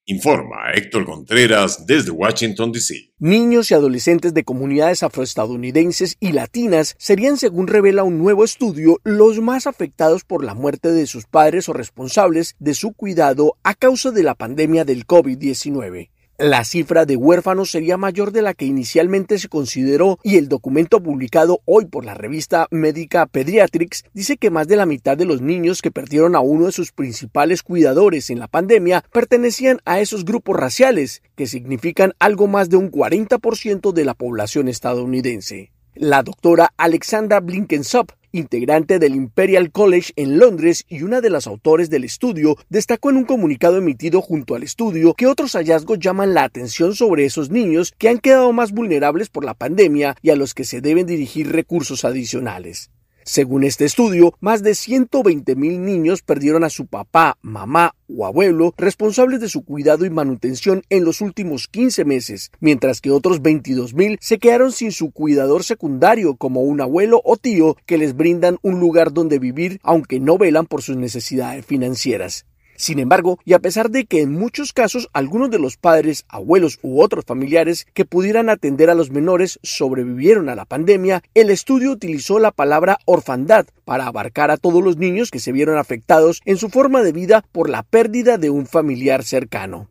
Informa 0.07 0.71
Héctor 0.75 1.03
Contreras 1.03 1.87
desde 1.87 2.11
Washington, 2.11 2.71
D.C. 2.71 3.11
Niños 3.17 3.71
y 3.71 3.73
adolescentes 3.73 4.35
de 4.35 4.43
comunidades 4.43 5.01
afroestadounidenses 5.01 6.17
y 6.19 6.31
latinas 6.31 6.95
serían, 6.99 7.37
según 7.37 7.65
revela 7.65 8.03
un 8.03 8.19
nuevo 8.19 8.43
estudio, 8.43 8.99
los 9.03 9.41
más 9.41 9.65
afectados 9.65 10.23
por 10.23 10.43
la 10.43 10.53
muerte 10.53 10.91
de 10.91 11.07
sus 11.07 11.25
padres 11.25 11.69
o 11.69 11.73
responsables 11.73 12.55
de 12.59 12.75
su 12.75 12.93
cuidado 12.93 13.57
a 13.63 13.73
causa 13.73 14.11
de 14.11 14.21
la 14.21 14.35
pandemia 14.35 14.85
del 14.85 15.07
COVID-19. 15.07 16.09
La 16.37 16.65
cifra 16.65 17.05
de 17.05 17.15
huérfanos 17.15 17.71
sería 17.71 17.95
mayor 17.95 18.33
de 18.33 18.41
la 18.41 18.53
que 18.53 18.65
inicialmente 18.65 19.39
se 19.39 19.47
consideró 19.47 20.19
y 20.21 20.35
el 20.35 20.49
documento 20.49 21.01
publicado 21.01 21.61
hoy 21.63 21.85
por 21.85 22.03
la 22.03 22.13
revista 22.13 22.67
médica 22.71 23.25
Pediatrics 23.25 24.03
dice 24.13 24.35
que 24.35 24.49
más 24.49 24.67
de 24.67 24.75
la 24.75 24.85
mitad 24.85 25.15
de 25.15 25.23
los 25.23 25.39
niños 25.41 25.81
que 25.81 25.91
perdieron 25.91 26.35
a 26.35 26.41
uno 26.41 26.65
de 26.65 26.73
sus 26.73 26.91
principales 26.91 27.63
cuidadores 27.63 28.29
en 28.29 28.39
la 28.39 28.49
pandemia 28.49 29.05
pertenecían 29.13 29.79
a 29.85 30.01
esos 30.01 30.25
grupos 30.25 30.57
raciales, 30.57 31.23
que 31.37 31.47
significan 31.47 32.11
algo 32.19 32.47
más 32.47 32.69
de 32.69 32.75
un 32.75 32.91
40% 32.91 33.93
de 33.93 34.03
la 34.03 34.13
población 34.13 34.67
estadounidense. 34.67 35.71
La 35.95 36.23
doctora 36.23 36.73
Alexandra 36.75 37.39
Blinkensop 37.39 38.11
integrante 38.35 38.99
del 38.99 39.15
Imperial 39.15 39.71
College 39.71 40.11
en 40.17 40.37
Londres 40.37 40.83
y 40.89 41.03
una 41.03 41.21
de 41.21 41.29
las 41.29 41.47
autores 41.47 41.89
del 41.89 42.03
estudio, 42.03 42.57
destacó 42.69 43.09
en 43.09 43.15
un 43.15 43.23
comunicado 43.23 43.77
emitido 43.77 44.21
junto 44.21 44.55
al 44.55 44.63
estudio 44.63 45.13
que 45.13 45.27
otros 45.27 45.53
hallazgos 45.53 45.99
llaman 45.99 46.33
la 46.33 46.43
atención 46.43 46.95
sobre 46.95 47.23
esos 47.23 47.49
niños 47.49 47.93
que 47.97 48.09
han 48.09 48.19
quedado 48.19 48.51
más 48.51 48.73
vulnerables 48.73 49.29
por 49.29 49.45
la 49.45 49.53
pandemia 49.53 50.17
y 50.21 50.31
a 50.31 50.35
los 50.35 50.53
que 50.53 50.65
se 50.65 50.81
deben 50.81 51.05
dirigir 51.05 51.51
recursos 51.51 52.03
adicionales. 52.03 52.91
Según 53.27 53.63
este 53.63 53.85
estudio, 53.85 54.35
más 54.39 54.61
de 54.61 54.75
120 54.75 55.55
mil 55.55 55.83
niños 55.83 56.21
perdieron 56.21 56.63
a 56.63 56.69
su 56.69 56.85
papá, 56.85 57.39
mamá 57.41 57.95
o 58.07 58.27
abuelo 58.27 58.75
responsables 58.77 59.39
de 59.39 59.49
su 59.49 59.65
cuidado 59.65 60.05
y 60.05 60.11
manutención 60.11 60.83
en 60.91 61.03
los 61.03 61.21
últimos 61.21 61.67
15 61.67 62.05
meses, 62.05 62.51
mientras 62.59 63.01
que 63.01 63.09
otros 63.09 63.41
22 63.41 63.95
mil 63.95 64.19
se 64.21 64.37
quedaron 64.37 64.71
sin 64.71 64.91
su 64.91 65.09
cuidador 65.09 65.63
secundario 65.63 66.35
como 66.35 66.61
un 66.61 66.81
abuelo 66.81 67.19
o 67.25 67.35
tío 67.35 67.77
que 67.87 67.97
les 67.97 68.15
brindan 68.15 68.59
un 68.61 68.79
lugar 68.79 69.11
donde 69.11 69.39
vivir 69.39 69.79
aunque 69.81 70.19
no 70.19 70.37
velan 70.37 70.67
por 70.67 70.83
sus 70.83 70.95
necesidades 70.95 71.65
financieras. 71.65 72.45
Sin 72.75 72.99
embargo, 72.99 73.39
y 73.45 73.53
a 73.53 73.59
pesar 73.59 73.89
de 73.89 74.05
que 74.05 74.21
en 74.21 74.33
muchos 74.33 74.73
casos 74.73 75.09
algunos 75.13 75.49
de 75.49 75.59
los 75.59 75.77
padres, 75.77 76.25
abuelos 76.27 76.79
u 76.81 77.01
otros 77.01 77.25
familiares 77.25 77.87
que 77.93 78.05
pudieran 78.05 78.49
atender 78.49 78.89
a 78.89 78.95
los 78.95 79.11
menores 79.11 79.59
sobrevivieron 79.63 80.49
a 80.49 80.55
la 80.55 80.65
pandemia, 80.65 81.23
el 81.33 81.49
estudio 81.49 81.91
utilizó 81.91 82.39
la 82.39 82.51
palabra 82.51 82.99
orfandad 83.05 83.65
para 83.85 84.07
abarcar 84.07 84.51
a 84.51 84.57
todos 84.57 84.83
los 84.83 84.97
niños 84.97 85.31
que 85.31 85.39
se 85.39 85.51
vieron 85.51 85.77
afectados 85.77 86.41
en 86.45 86.57
su 86.57 86.69
forma 86.69 87.01
de 87.03 87.13
vida 87.13 87.45
por 87.51 87.69
la 87.69 87.83
pérdida 87.83 88.37
de 88.37 88.49
un 88.49 88.65
familiar 88.65 89.23
cercano. 89.23 89.89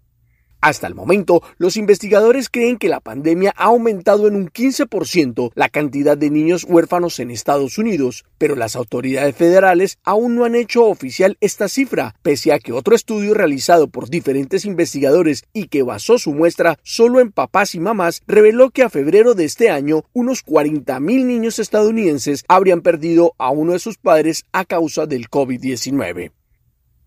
Hasta 0.65 0.87
el 0.87 0.95
momento, 0.95 1.43
los 1.59 1.77
investigadores 1.77 2.49
creen 2.49 2.79
que 2.79 2.89
la 2.89 3.01
pandemia 3.01 3.53
ha 3.55 3.65
aumentado 3.65 4.29
en 4.29 4.35
un 4.35 4.49
15% 4.49 5.53
la 5.55 5.69
cantidad 5.69 6.17
de 6.17 6.31
niños 6.31 6.65
huérfanos 6.67 7.21
en 7.21 7.31
Estados 7.31 7.77
Unidos, 7.77 8.25
pero 8.39 8.57
las 8.57 8.75
autoridades 8.75 9.37
federales 9.37 9.99
aún 10.05 10.37
no 10.37 10.47
han 10.47 10.55
hecho 10.55 10.87
oficial 10.87 11.37
esta 11.43 11.69
cifra, 11.69 12.15
pese 12.23 12.51
a 12.55 12.59
que 12.59 12.73
otro 12.73 12.95
estudio 12.95 13.35
realizado 13.35 13.89
por 13.89 14.09
diferentes 14.09 14.65
investigadores 14.65 15.45
y 15.53 15.67
que 15.67 15.83
basó 15.83 16.17
su 16.17 16.33
muestra 16.33 16.79
solo 16.83 17.21
en 17.21 17.31
papás 17.31 17.75
y 17.75 17.81
mamás 17.81 18.23
reveló 18.27 18.71
que 18.71 18.85
a 18.85 18.89
febrero 18.89 19.35
de 19.35 19.45
este 19.45 19.69
año 19.69 20.05
unos 20.15 20.47
40.000 20.47 21.27
niños 21.27 21.59
estadounidenses 21.59 22.43
habrían 22.49 22.81
perdido 22.81 23.35
a 23.37 23.51
uno 23.51 23.75
de 23.75 23.81
sus 23.81 23.99
padres 23.99 24.47
a 24.53 24.65
causa 24.65 25.05
del 25.05 25.29
COVID-19. 25.29 26.31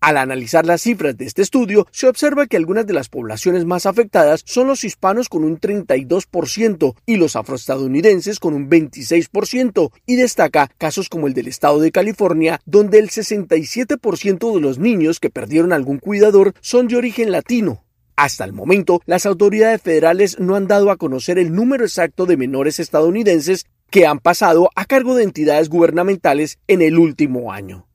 Al 0.00 0.16
analizar 0.16 0.64
las 0.64 0.82
cifras 0.82 1.16
de 1.16 1.24
este 1.24 1.42
estudio, 1.42 1.88
se 1.90 2.06
observa 2.06 2.46
que 2.46 2.56
algunas 2.56 2.86
de 2.86 2.92
las 2.92 3.08
poblaciones 3.08 3.64
más 3.64 3.84
afectadas 3.84 4.42
son 4.44 4.68
los 4.68 4.84
hispanos 4.84 5.28
con 5.28 5.42
un 5.42 5.58
32% 5.58 6.94
y 7.04 7.16
los 7.16 7.34
afroestadounidenses 7.34 8.38
con 8.38 8.54
un 8.54 8.70
26%, 8.70 9.90
y 10.06 10.14
destaca 10.14 10.70
casos 10.78 11.08
como 11.08 11.26
el 11.26 11.34
del 11.34 11.48
estado 11.48 11.80
de 11.80 11.90
California, 11.90 12.60
donde 12.64 13.00
el 13.00 13.10
67% 13.10 14.54
de 14.54 14.60
los 14.60 14.78
niños 14.78 15.18
que 15.18 15.30
perdieron 15.30 15.72
algún 15.72 15.98
cuidador 15.98 16.54
son 16.60 16.86
de 16.86 16.96
origen 16.96 17.32
latino. 17.32 17.84
Hasta 18.14 18.44
el 18.44 18.52
momento, 18.52 19.00
las 19.04 19.26
autoridades 19.26 19.82
federales 19.82 20.38
no 20.38 20.54
han 20.54 20.68
dado 20.68 20.92
a 20.92 20.96
conocer 20.96 21.38
el 21.38 21.52
número 21.52 21.84
exacto 21.84 22.26
de 22.26 22.36
menores 22.36 22.78
estadounidenses 22.78 23.66
que 23.90 24.06
han 24.06 24.20
pasado 24.20 24.70
a 24.76 24.84
cargo 24.84 25.16
de 25.16 25.24
entidades 25.24 25.68
gubernamentales 25.68 26.58
en 26.68 26.82
el 26.82 26.98
último 26.98 27.52
año. 27.52 27.87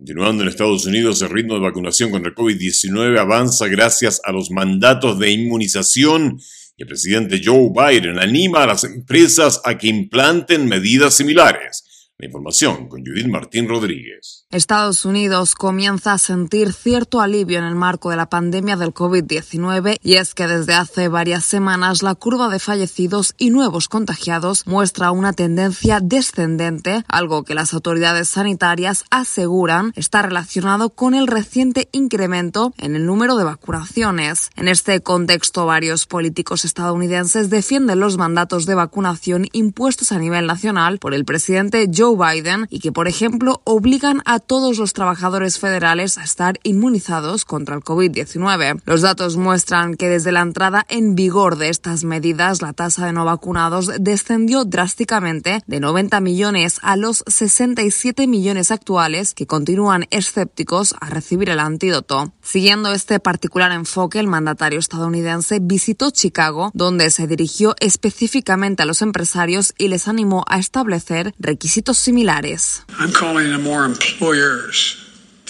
Continuando 0.00 0.42
en 0.42 0.48
Estados 0.48 0.86
Unidos, 0.86 1.20
el 1.20 1.28
ritmo 1.28 1.52
de 1.52 1.60
vacunación 1.60 2.10
contra 2.10 2.30
el 2.30 2.34
COVID-19 2.34 3.18
avanza 3.18 3.68
gracias 3.68 4.18
a 4.24 4.32
los 4.32 4.50
mandatos 4.50 5.18
de 5.18 5.30
inmunización 5.30 6.40
y 6.78 6.84
el 6.84 6.88
presidente 6.88 7.42
Joe 7.44 7.68
Biden 7.68 8.18
anima 8.18 8.62
a 8.62 8.68
las 8.68 8.84
empresas 8.84 9.60
a 9.62 9.76
que 9.76 9.88
implanten 9.88 10.64
medidas 10.64 11.12
similares. 11.12 11.84
La 12.20 12.26
información 12.26 12.86
con 12.88 13.00
Judith 13.00 13.28
Martín 13.28 13.66
Rodríguez. 13.66 14.44
Estados 14.50 15.06
Unidos 15.06 15.54
comienza 15.54 16.12
a 16.12 16.18
sentir 16.18 16.74
cierto 16.74 17.22
alivio 17.22 17.58
en 17.58 17.64
el 17.64 17.74
marco 17.74 18.10
de 18.10 18.16
la 18.16 18.28
pandemia 18.28 18.76
del 18.76 18.92
COVID-19 18.92 19.96
y 20.02 20.14
es 20.16 20.34
que 20.34 20.46
desde 20.46 20.74
hace 20.74 21.08
varias 21.08 21.46
semanas 21.46 22.02
la 22.02 22.14
curva 22.14 22.50
de 22.50 22.58
fallecidos 22.58 23.34
y 23.38 23.48
nuevos 23.48 23.88
contagiados 23.88 24.66
muestra 24.66 25.12
una 25.12 25.32
tendencia 25.32 26.00
descendente, 26.02 27.04
algo 27.08 27.42
que 27.44 27.54
las 27.54 27.72
autoridades 27.72 28.28
sanitarias 28.28 29.06
aseguran 29.10 29.94
está 29.96 30.20
relacionado 30.20 30.90
con 30.90 31.14
el 31.14 31.26
reciente 31.26 31.88
incremento 31.90 32.74
en 32.76 32.96
el 32.96 33.06
número 33.06 33.36
de 33.36 33.44
vacunaciones. 33.44 34.50
En 34.56 34.68
este 34.68 35.00
contexto, 35.00 35.64
varios 35.64 36.04
políticos 36.04 36.66
estadounidenses 36.66 37.48
defienden 37.48 38.00
los 38.00 38.18
mandatos 38.18 38.66
de 38.66 38.74
vacunación 38.74 39.46
impuestos 39.52 40.12
a 40.12 40.18
nivel 40.18 40.46
nacional 40.46 40.98
por 40.98 41.14
el 41.14 41.24
presidente 41.24 41.86
Biden 42.16 42.66
y 42.70 42.80
que, 42.80 42.92
por 42.92 43.08
ejemplo, 43.08 43.60
obligan 43.64 44.22
a 44.24 44.38
todos 44.38 44.78
los 44.78 44.92
trabajadores 44.92 45.58
federales 45.58 46.18
a 46.18 46.24
estar 46.24 46.58
inmunizados 46.62 47.44
contra 47.44 47.74
el 47.74 47.82
COVID-19. 47.82 48.82
Los 48.84 49.02
datos 49.02 49.36
muestran 49.36 49.94
que 49.94 50.08
desde 50.08 50.32
la 50.32 50.40
entrada 50.40 50.86
en 50.88 51.14
vigor 51.14 51.56
de 51.56 51.68
estas 51.68 52.04
medidas, 52.04 52.62
la 52.62 52.72
tasa 52.72 53.06
de 53.06 53.12
no 53.12 53.24
vacunados 53.24 53.90
descendió 54.00 54.64
drásticamente 54.64 55.62
de 55.66 55.80
90 55.80 56.20
millones 56.20 56.78
a 56.82 56.96
los 56.96 57.24
67 57.26 58.26
millones 58.26 58.70
actuales 58.70 59.34
que 59.34 59.46
continúan 59.46 60.06
escépticos 60.10 60.94
a 61.00 61.10
recibir 61.10 61.50
el 61.50 61.60
antídoto. 61.60 62.32
Siguiendo 62.42 62.92
este 62.92 63.20
particular 63.20 63.72
enfoque, 63.72 64.18
el 64.18 64.26
mandatario 64.26 64.78
estadounidense 64.78 65.58
visitó 65.60 66.10
Chicago, 66.10 66.70
donde 66.74 67.10
se 67.10 67.26
dirigió 67.26 67.74
específicamente 67.80 68.82
a 68.82 68.86
los 68.86 69.02
empresarios 69.02 69.74
y 69.78 69.88
les 69.88 70.08
animó 70.08 70.44
a 70.48 70.58
establecer 70.58 71.34
requisitos 71.38 71.98
similares. 72.00 72.84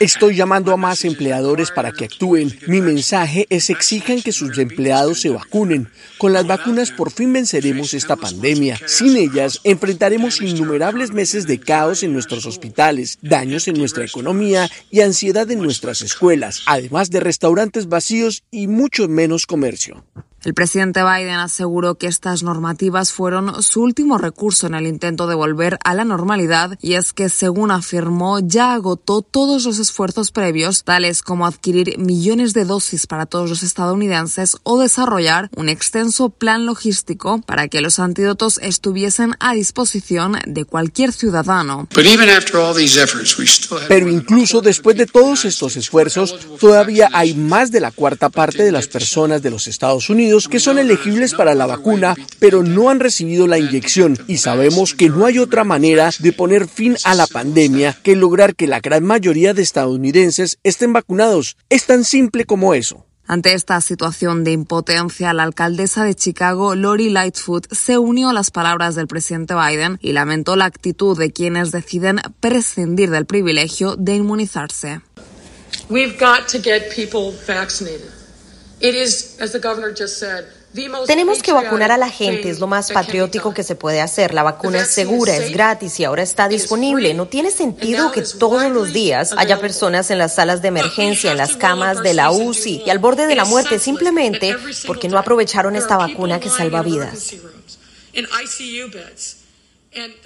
Estoy 0.01 0.35
llamando 0.35 0.73
a 0.73 0.79
más 0.79 1.05
empleadores 1.05 1.71
para 1.71 1.93
que 1.93 2.07
actúen. 2.07 2.59
Mi 2.67 2.81
mensaje 2.81 3.47
es 3.51 3.69
exijan 3.69 4.23
que 4.23 4.33
sus 4.33 4.57
empleados 4.57 5.21
se 5.21 5.29
vacunen. 5.29 5.91
Con 6.17 6.33
las 6.33 6.47
vacunas 6.47 6.91
por 6.91 7.11
fin 7.11 7.35
venceremos 7.35 7.93
esta 7.93 8.17
pandemia. 8.17 8.81
Sin 8.87 9.15
ellas 9.19 9.61
enfrentaremos 9.63 10.41
innumerables 10.41 11.13
meses 11.13 11.47
de 11.47 11.61
caos 11.61 12.03
en 12.03 12.15
nuestros 12.15 12.47
hospitales, 12.47 13.19
daños 13.21 13.69
en 13.69 13.75
nuestra 13.75 14.07
economía 14.07 14.71
y 14.91 15.03
ansiedad 15.03 15.51
en 15.51 15.61
nuestras 15.61 16.01
escuelas, 16.01 16.63
además 16.65 17.11
de 17.11 17.21
restaurantes 17.21 17.87
vacíos 17.87 18.43
y 18.51 18.69
mucho 18.69 19.07
menos 19.07 19.45
comercio. 19.45 20.03
El 20.43 20.55
presidente 20.55 21.03
Biden 21.03 21.39
aseguró 21.39 21.97
que 21.97 22.07
estas 22.07 22.43
normativas 22.43 23.13
fueron 23.13 23.63
su 23.63 23.83
último 23.83 24.17
recurso 24.17 24.67
en 24.67 24.75
el 24.75 24.87
intento 24.87 25.27
de 25.27 25.35
volver 25.35 25.79
a 25.85 25.93
la 25.93 26.05
normalidad 26.05 26.79
y 26.81 26.95
es 26.95 27.13
que, 27.13 27.29
según 27.29 27.71
afirmó, 27.71 28.39
ya 28.41 28.73
agotó 28.73 29.21
todos 29.21 29.67
los 29.67 29.79
esfuerzos 29.79 30.33
previos, 30.33 30.85
tales 30.85 31.21
como 31.21 31.47
adquirir 31.47 31.99
millones 31.99 32.55
de 32.55 32.65
dosis 32.65 33.07
para 33.07 33.27
todos 33.27 33.51
los 33.51 33.63
estadounidenses 33.63 34.57
o 34.63 34.81
desarrollar 34.81 35.51
un 35.57 35.69
extenso 35.69 36.31
plan 36.31 36.65
logístico 36.65 37.43
para 37.43 37.69
que 37.69 37.83
los 37.83 37.99
antídotos 37.99 38.59
estuviesen 38.63 39.35
a 39.41 39.53
disposición 39.53 40.39
de 40.47 40.65
cualquier 40.65 41.13
ciudadano. 41.13 41.87
Pero 43.89 44.09
incluso 44.09 44.63
después 44.63 44.97
de 44.97 45.07
todos 45.07 45.45
estos 45.45 45.77
esfuerzos, 45.77 46.35
todavía 46.59 47.11
hay 47.13 47.35
más 47.35 47.71
de 47.71 47.81
la 47.81 47.91
cuarta 47.91 48.31
parte 48.31 48.63
de 48.63 48.73
las 48.73 48.87
personas 48.87 49.43
de 49.43 49.51
los 49.51 49.67
Estados 49.67 50.09
Unidos 50.09 50.30
que 50.49 50.61
son 50.61 50.79
elegibles 50.79 51.35
para 51.35 51.55
la 51.55 51.67
vacuna, 51.67 52.15
pero 52.39 52.63
no 52.63 52.91
han 52.91 53.01
recibido 53.01 53.47
la 53.47 53.59
inyección 53.59 54.19
y 54.27 54.39
sabemos 54.39 54.95
que 54.95 55.09
no 55.09 55.27
hay 55.27 55.39
otra 55.39 55.65
manera 55.65 56.11
de 56.19 56.33
poner 56.33 56.69
fin 56.69 56.97
a 57.05 57.15
la 57.15 57.27
pandemia 57.27 57.97
que 58.03 58.17
lograr 58.17 58.55
que 58.55 58.67
la 58.67 58.81
gran 58.81 59.05
mayoría 59.05 59.55
de 59.55 59.63
estadounidenses 59.63 60.59
estén 60.63 60.93
vacunados. 60.93 61.57
Es 61.69 61.87
tan 61.87 62.05
simple 62.05 62.45
como 62.45 62.75
eso. 62.75 63.05
Ante 63.27 63.55
esta 63.55 63.81
situación 63.81 64.43
de 64.43 64.51
impotencia, 64.51 65.33
la 65.33 65.45
alcaldesa 65.45 66.03
de 66.03 66.17
Chicago, 66.17 66.75
Lori 66.75 67.11
Lightfoot, 67.11 67.73
se 67.73 67.97
unió 67.97 68.31
a 68.31 68.33
las 68.33 68.51
palabras 68.51 68.97
del 68.97 69.07
presidente 69.07 69.55
Biden 69.55 69.99
y 70.03 70.13
lamentó 70.13 70.57
la 70.57 70.65
actitud 70.65 71.17
de 71.17 71.31
quienes 71.31 71.71
deciden 71.71 72.21
prescindir 72.41 73.11
del 73.11 73.27
privilegio 73.27 73.95
de 73.95 74.17
inmunizarse. 74.17 75.01
We've 75.89 76.19
got 76.19 76.49
to 76.49 76.59
get 76.61 76.93
people 76.95 77.33
vaccinated. 77.47 78.20
Tenemos 81.07 81.43
que 81.43 81.53
vacunar 81.53 81.91
a 81.91 81.99
la 81.99 82.09
gente, 82.09 82.49
es 82.49 82.61
lo 82.61 82.69
más 82.69 82.93
patriótico 82.93 83.53
que 83.53 83.65
se 83.65 83.75
puede 83.75 84.01
hacer. 84.01 84.33
La 84.33 84.45
vacuna 84.45 84.83
es 84.83 84.89
segura, 84.89 85.37
es 85.37 85.53
gratis 85.53 85.99
y 85.99 86.05
ahora 86.05 86.23
está 86.23 86.49
disponible. 86.49 87.13
No 87.13 87.27
tiene 87.27 87.51
sentido 87.51 88.13
que 88.13 88.23
todos 88.23 88.71
los 88.71 88.93
días 88.93 89.35
haya 89.37 89.61
personas 89.61 90.11
en 90.11 90.19
las 90.19 90.37
salas 90.37 90.63
de 90.63 90.69
emergencia, 90.69 91.33
en 91.33 91.39
las 91.39 91.57
camas 91.57 92.03
de 92.03 92.15
la 92.15 92.31
UCI 92.31 92.85
y 92.87 92.91
al 92.91 93.01
borde 93.01 93.27
de 93.27 93.35
la 93.35 93.45
muerte 93.45 93.79
simplemente 93.79 94.57
porque 94.87 95.09
no 95.09 95.19
aprovecharon 95.19 95.75
esta 95.75 95.97
vacuna 95.97 96.39
que 96.39 96.49
salva 96.49 96.83
vidas. 96.83 97.35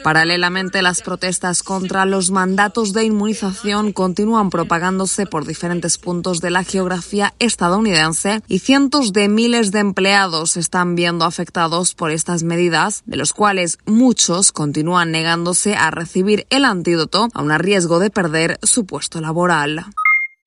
Paralelamente, 0.03 0.83
las 0.83 1.01
protestas 1.01 1.63
contra 1.63 2.05
los 2.05 2.31
mandatos 2.31 2.93
de 2.93 3.05
inmunización 3.05 3.93
continúan 3.93 4.51
propagándose 4.51 5.25
por 5.25 5.47
diferentes 5.47 5.97
puntos 5.97 6.41
de 6.41 6.51
la 6.51 6.65
geografía 6.65 7.33
estadounidense 7.39 8.43
y 8.47 8.59
cientos 8.59 9.13
de 9.13 9.29
miles 9.29 9.73
de 9.73 9.79
empleados 9.79 10.59
están 10.59 10.95
viendo 10.95 11.25
afectados 11.25 11.95
por 11.95 12.11
estas 12.11 12.43
medidas, 12.43 13.03
de 13.07 13.17
los 13.17 13.33
cuales 13.33 13.79
muchos 13.87 14.53
continúan 14.53 15.11
negándose 15.11 15.75
a 15.75 15.91
recibir 15.91 16.47
el 16.51 16.67
antídoto, 16.67 17.29
a 17.33 17.43
un 17.43 17.59
riesgo 17.59 17.99
de 17.99 18.11
perder 18.11 18.59
su 18.63 18.85
puesto 18.85 19.21
laboral. 19.21 19.87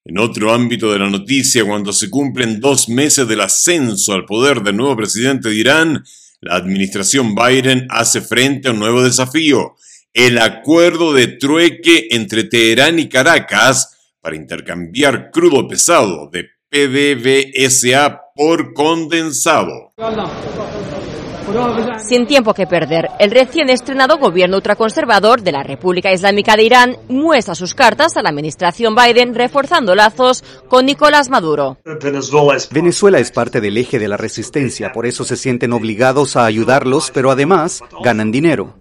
En 0.06 0.20
otro 0.20 0.54
ámbito 0.54 0.92
de 0.94 1.00
la 1.00 1.10
noticia, 1.10 1.66
cuando 1.66 1.92
se 1.92 2.10
cumplen 2.10 2.62
dos 2.62 2.88
meses 2.88 3.28
del 3.28 3.42
ascenso 3.42 4.14
al 4.14 4.26
poder 4.26 4.62
del 4.62 4.78
nuevo 4.78 4.96
presidente 4.96 5.50
de 5.50 5.56
Irán, 5.56 6.06
la 6.42 6.56
administración 6.56 7.36
Biden 7.36 7.88
hace 7.90 8.22
frente 8.22 8.68
a 8.68 8.72
un 8.72 8.80
nuevo 8.80 9.04
desafío, 9.04 9.76
el 10.14 10.38
acuerdo 10.38 11.14
de 11.14 11.28
trueque 11.28 12.08
entre 12.12 12.44
Teherán 12.44 13.00
y 13.00 13.10
Caracas 13.10 13.98
para 14.22 14.36
intercambiar 14.36 15.32
crudo 15.32 15.68
pesado 15.68 16.30
de 16.32 16.50
PDVSA 16.70 18.22
por 18.36 18.74
condensado. 18.74 19.94
Sin 22.00 22.28
tiempo 22.28 22.54
que 22.54 22.68
perder, 22.68 23.10
el 23.20 23.32
recién 23.32 23.70
estrenado 23.70 24.18
gobierno 24.18 24.58
ultraconservador 24.58 25.42
de 25.42 25.54
la 25.54 25.64
República 25.64 26.12
Islámica 26.12 26.58
de 26.58 26.64
Irán 26.64 26.98
muestra 27.08 27.56
sus 27.56 27.74
cartas 27.74 28.18
a 28.18 28.22
la 28.22 28.30
administración 28.30 28.96
Biden 28.96 29.34
reforzando 29.34 29.96
lazos 29.96 30.44
con 30.68 30.86
Nicolás 30.86 31.30
Maduro. 31.30 31.78
Venezuela 32.72 33.20
es 33.20 33.32
parte 33.32 33.62
del 33.62 33.78
eje 33.78 33.98
de 33.98 34.10
la 34.10 34.18
resistencia, 34.18 34.92
por 34.92 35.06
eso 35.06 35.24
se 35.24 35.38
sienten 35.38 35.72
obligados 35.72 36.36
a 36.36 36.46
ayudarlos, 36.46 37.12
pero 37.14 37.32
además 37.32 37.82
ganan 38.04 38.32
dinero. 38.32 38.76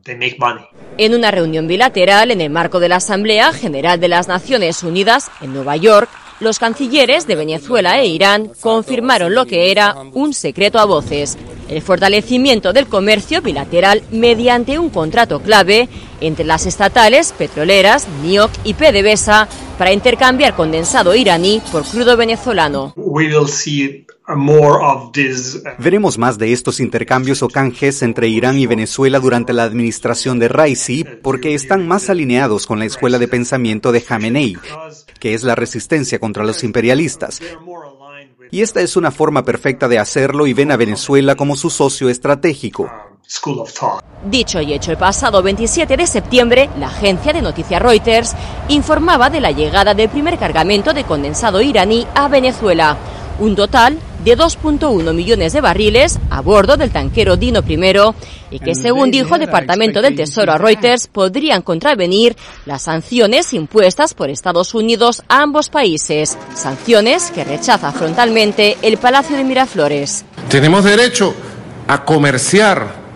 En 0.99 1.15
una 1.15 1.31
reunión 1.31 1.69
bilateral 1.69 2.31
en 2.31 2.41
el 2.41 2.51
marco 2.51 2.81
de 2.81 2.89
la 2.89 2.97
Asamblea 2.97 3.53
General 3.53 4.01
de 4.01 4.09
las 4.09 4.27
Naciones 4.27 4.83
Unidas 4.83 5.31
en 5.41 5.53
Nueva 5.53 5.77
York, 5.77 6.09
los 6.41 6.59
cancilleres 6.59 7.27
de 7.27 7.35
Venezuela 7.35 8.01
e 8.01 8.07
Irán 8.07 8.51
confirmaron 8.61 9.35
lo 9.35 9.47
que 9.47 9.71
era 9.71 9.97
un 10.13 10.35
secreto 10.35 10.79
a 10.79 10.85
voces, 10.85 11.39
el 11.69 11.83
fortalecimiento 11.83 12.73
del 12.73 12.87
comercio 12.87 13.43
bilateral 13.43 14.03
mediante 14.11 14.79
un 14.79 14.91
contrato 14.91 15.41
clave 15.41 15.89
entre 16.21 16.45
las 16.45 16.67
estatales 16.67 17.33
petroleras 17.33 18.07
NIOC 18.23 18.51
y 18.65 18.75
PDVSA 18.75 19.49
para 19.79 19.93
intercambiar 19.93 20.55
condensado 20.55 21.15
iraní 21.15 21.61
por 21.73 21.85
crudo 21.85 22.17
venezolano. 22.17 22.95
Veremos 25.79 26.19
más 26.19 26.37
de 26.37 26.53
estos 26.53 26.81
intercambios 26.81 27.43
o 27.43 27.49
canjes 27.49 28.03
entre 28.03 28.27
Irán 28.29 28.59
y 28.59 28.67
Venezuela 28.67 29.21
durante 29.21 29.53
la 29.53 29.63
administración 29.63 30.41
de 30.41 30.49
Raisi 30.49 31.05
porque 31.23 31.55
están 31.55 31.87
más 31.87 32.11
alineados 32.11 32.67
con 32.67 32.81
la 32.81 32.87
escuela 32.87 33.19
de 33.19 33.29
pensamiento 33.29 33.93
de 33.93 34.01
Jamenei, 34.01 34.57
que 35.21 35.35
es 35.35 35.45
la 35.45 35.55
resistencia 35.55 36.19
contra 36.19 36.45
los 36.45 36.65
imperialistas. 36.65 37.41
Y 38.51 38.63
esta 38.63 38.81
es 38.81 38.97
una 38.97 39.11
forma 39.11 39.45
perfecta 39.45 39.87
de 39.87 39.99
hacerlo 39.99 40.47
y 40.47 40.55
ven 40.55 40.73
a 40.73 40.77
Venezuela 40.77 41.37
como 41.37 41.57
su 41.57 41.71
socio 41.71 42.09
estratégico. 42.09 42.91
Dicho 44.25 44.61
y 44.61 44.73
hecho, 44.73 44.93
el 44.93 44.97
pasado 44.97 45.43
27 45.43 45.97
de 45.97 46.07
septiembre, 46.07 46.71
la 46.79 46.87
agencia 46.87 47.33
de 47.33 47.43
noticias 47.43 47.83
Reuters 47.83 48.35
informaba 48.69 49.31
de 49.31 49.41
la 49.41 49.51
llegada 49.51 49.95
del 49.95 50.09
primer 50.09 50.39
cargamento 50.39 50.95
de 50.95 51.05
condensado 51.05 51.61
iraní 51.61 52.07
a 52.15 52.29
Venezuela, 52.29 52.97
un 53.39 53.57
total 53.57 53.99
de 54.25 54.37
2.1 54.37 55.15
millones 55.15 55.53
de 55.53 55.61
barriles 55.61 56.19
a 56.31 56.41
bordo 56.41 56.77
del 56.77 56.91
tanquero 56.91 57.37
Dino 57.37 57.63
I 57.67 57.77
y 58.51 58.59
que, 58.59 58.75
según 58.75 59.11
dijo 59.11 59.35
el 59.35 59.43
Departamento 59.43 60.03
del 60.03 60.17
Tesoro 60.17 60.53
a 60.53 60.59
Reuters, 60.59 61.07
podrían 61.07 61.63
contravenir 61.63 62.37
las 62.65 62.83
sanciones 62.83 63.53
impuestas 63.55 64.15
por 64.15 64.31
Estados 64.31 64.75
Unidos 64.75 65.23
a 65.29 65.43
ambos 65.43 65.69
países, 65.69 66.37
sanciones 66.55 67.31
que 67.31 67.45
rechaza 67.45 67.93
frontalmente 67.93 68.77
el 68.83 68.97
Palacio 68.99 69.37
de 69.37 69.45
Miraflores. 69.45 70.25
Tenemos 70.49 70.85
derecho 70.85 71.35
a 71.89 72.05
comerciar 72.05 73.07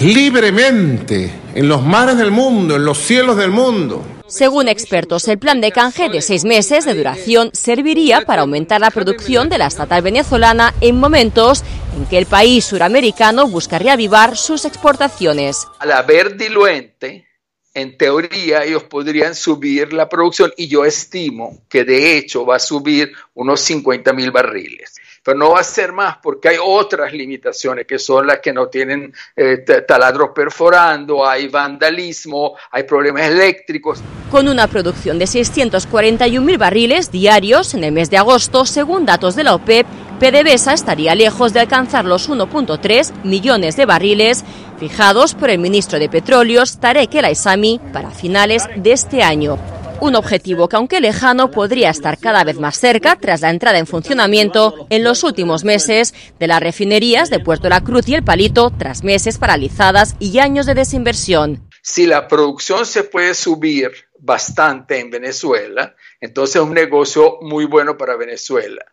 libremente 0.00 1.32
en 1.54 1.68
los 1.68 1.82
mares 1.82 2.16
del 2.18 2.30
mundo, 2.30 2.76
en 2.76 2.84
los 2.84 2.98
cielos 2.98 3.36
del 3.36 3.50
mundo. 3.50 4.15
Según 4.28 4.66
expertos, 4.66 5.28
el 5.28 5.38
plan 5.38 5.60
de 5.60 5.70
canje 5.70 6.08
de 6.08 6.20
seis 6.20 6.44
meses 6.44 6.84
de 6.84 6.94
duración 6.94 7.50
serviría 7.52 8.22
para 8.22 8.42
aumentar 8.42 8.80
la 8.80 8.90
producción 8.90 9.48
de 9.48 9.58
la 9.58 9.68
estatal 9.68 10.02
venezolana 10.02 10.74
en 10.80 10.98
momentos 10.98 11.62
en 11.96 12.06
que 12.06 12.18
el 12.18 12.26
país 12.26 12.64
suramericano 12.64 13.46
busca 13.46 13.78
reavivar 13.78 14.36
sus 14.36 14.64
exportaciones. 14.64 15.66
Al 15.78 15.92
haber 15.92 16.36
diluente, 16.36 17.26
en 17.72 17.96
teoría 17.96 18.64
ellos 18.64 18.82
podrían 18.82 19.34
subir 19.34 19.92
la 19.92 20.08
producción 20.08 20.52
y 20.56 20.66
yo 20.66 20.84
estimo 20.84 21.62
que 21.68 21.84
de 21.84 22.18
hecho 22.18 22.44
va 22.44 22.56
a 22.56 22.60
subir 22.60 23.12
unos 23.34 23.60
50 23.60 24.12
mil 24.12 24.32
barriles 24.32 24.94
pero 25.26 25.36
no 25.36 25.50
va 25.50 25.60
a 25.60 25.64
ser 25.64 25.92
más 25.92 26.18
porque 26.22 26.50
hay 26.50 26.56
otras 26.64 27.12
limitaciones 27.12 27.84
que 27.84 27.98
son 27.98 28.28
las 28.28 28.38
que 28.38 28.52
no 28.52 28.68
tienen 28.68 29.12
eh, 29.34 29.56
taladros 29.86 30.30
perforando, 30.32 31.26
hay 31.26 31.48
vandalismo, 31.48 32.54
hay 32.70 32.84
problemas 32.84 33.22
eléctricos. 33.22 34.00
Con 34.30 34.46
una 34.46 34.68
producción 34.68 35.18
de 35.18 35.26
641 35.26 36.46
mil 36.46 36.58
barriles 36.58 37.10
diarios 37.10 37.74
en 37.74 37.82
el 37.82 37.90
mes 37.90 38.08
de 38.08 38.18
agosto, 38.18 38.64
según 38.64 39.04
datos 39.04 39.34
de 39.34 39.42
la 39.42 39.56
OPEP, 39.56 39.84
PDVSA 40.20 40.74
estaría 40.74 41.16
lejos 41.16 41.52
de 41.52 41.58
alcanzar 41.58 42.04
los 42.04 42.30
1.3 42.30 43.24
millones 43.24 43.76
de 43.76 43.84
barriles 43.84 44.44
fijados 44.78 45.34
por 45.34 45.50
el 45.50 45.58
ministro 45.58 45.98
de 45.98 46.08
Petróleos 46.08 46.78
Tarek 46.78 47.12
El 47.16 47.24
Aissami 47.24 47.80
para 47.92 48.12
finales 48.12 48.68
de 48.76 48.92
este 48.92 49.24
año. 49.24 49.58
Un 50.00 50.14
objetivo 50.14 50.68
que, 50.68 50.76
aunque 50.76 51.00
lejano, 51.00 51.50
podría 51.50 51.90
estar 51.90 52.18
cada 52.18 52.44
vez 52.44 52.58
más 52.58 52.78
cerca 52.78 53.16
tras 53.16 53.40
la 53.40 53.50
entrada 53.50 53.78
en 53.78 53.86
funcionamiento 53.86 54.86
en 54.90 55.02
los 55.02 55.24
últimos 55.24 55.64
meses 55.64 56.14
de 56.38 56.46
las 56.46 56.60
refinerías 56.60 57.30
de 57.30 57.40
Puerto 57.40 57.68
La 57.70 57.82
Cruz 57.82 58.06
y 58.08 58.14
El 58.14 58.22
Palito, 58.22 58.70
tras 58.76 59.04
meses 59.04 59.38
paralizadas 59.38 60.14
y 60.18 60.38
años 60.38 60.66
de 60.66 60.74
desinversión. 60.74 61.66
Si 61.82 62.06
la 62.06 62.28
producción 62.28 62.84
se 62.84 63.04
puede 63.04 63.32
subir 63.32 63.90
bastante 64.18 64.98
en 64.98 65.10
Venezuela, 65.10 65.94
entonces 66.20 66.56
es 66.56 66.62
un 66.62 66.74
negocio 66.74 67.38
muy 67.40 67.64
bueno 67.64 67.96
para 67.96 68.16
Venezuela. 68.16 68.84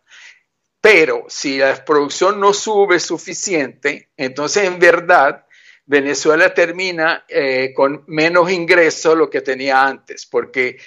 Pero 0.80 1.24
si 1.28 1.58
la 1.58 1.84
producción 1.84 2.40
no 2.40 2.52
sube 2.52 2.98
suficiente, 3.00 4.10
entonces 4.16 4.64
en 4.64 4.78
verdad 4.78 5.44
Venezuela 5.86 6.54
termina 6.54 7.24
eh, 7.28 7.72
con 7.74 8.04
menos 8.06 8.50
ingresos 8.50 9.16
lo 9.16 9.28
que 9.28 9.42
tenía 9.42 9.86
antes, 9.86 10.26
porque 10.26 10.78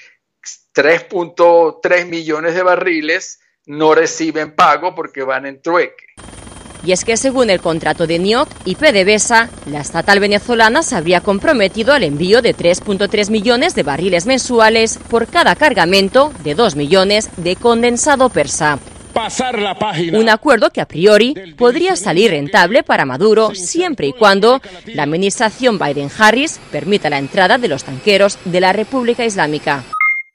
3.3 0.73 2.05
millones 2.05 2.55
de 2.55 2.63
barriles 2.63 3.39
no 3.65 3.93
reciben 3.93 4.55
pago 4.55 4.95
porque 4.95 5.23
van 5.23 5.45
en 5.45 5.61
trueque. 5.61 6.05
Y 6.83 6.91
es 6.91 7.03
que 7.03 7.17
según 7.17 7.49
el 7.49 7.59
contrato 7.59 8.07
de 8.07 8.19
NIOC 8.19 8.47
y 8.65 8.75
PDVSA, 8.75 9.49
la 9.65 9.81
estatal 9.81 10.19
venezolana 10.19 10.83
se 10.83 10.95
habría 10.95 11.21
comprometido 11.21 11.93
al 11.93 12.03
envío 12.03 12.41
de 12.41 12.55
3.3 12.55 13.29
millones 13.29 13.75
de 13.75 13.83
barriles 13.83 14.25
mensuales 14.25 14.99
por 15.09 15.27
cada 15.27 15.55
cargamento 15.55 16.31
de 16.43 16.55
2 16.55 16.75
millones 16.75 17.29
de 17.37 17.55
condensado 17.55 18.29
persa. 18.29 18.79
Pasar 19.17 19.57
la 19.57 19.73
página. 19.73 20.19
Un 20.19 20.29
acuerdo 20.29 20.69
que 20.69 20.79
a 20.79 20.87
priori 20.87 21.33
podría 21.57 21.95
salir 21.95 22.29
rentable 22.29 22.83
para 22.83 23.03
Maduro 23.03 23.55
siempre 23.55 24.05
y 24.05 24.13
cuando 24.13 24.61
la 24.85 25.01
administración 25.01 25.79
Biden-Harris 25.79 26.59
permita 26.71 27.09
la 27.09 27.17
entrada 27.17 27.57
de 27.57 27.67
los 27.67 27.83
tanqueros 27.83 28.37
de 28.45 28.61
la 28.61 28.73
República 28.73 29.25
Islámica. 29.25 29.83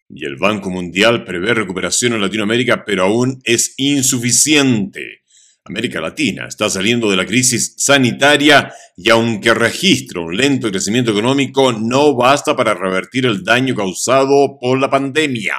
Y 0.08 0.24
el 0.24 0.34
Banco 0.34 0.68
Mundial 0.68 1.22
prevé 1.22 1.54
recuperación 1.54 2.14
en 2.14 2.22
Latinoamérica, 2.22 2.84
pero 2.84 3.04
aún 3.04 3.40
es 3.44 3.74
insuficiente. 3.76 5.22
América 5.64 6.00
Latina 6.00 6.48
está 6.48 6.68
saliendo 6.68 7.08
de 7.08 7.18
la 7.18 7.24
crisis 7.24 7.74
sanitaria 7.76 8.74
y 8.96 9.10
aunque 9.10 9.54
registra 9.54 10.20
un 10.20 10.36
lento 10.36 10.72
crecimiento 10.72 11.12
económico, 11.12 11.72
no 11.72 12.16
basta 12.16 12.56
para 12.56 12.74
revertir 12.74 13.26
el 13.26 13.44
daño 13.44 13.76
causado 13.76 14.58
por 14.60 14.80
la 14.80 14.90
pandemia. 14.90 15.54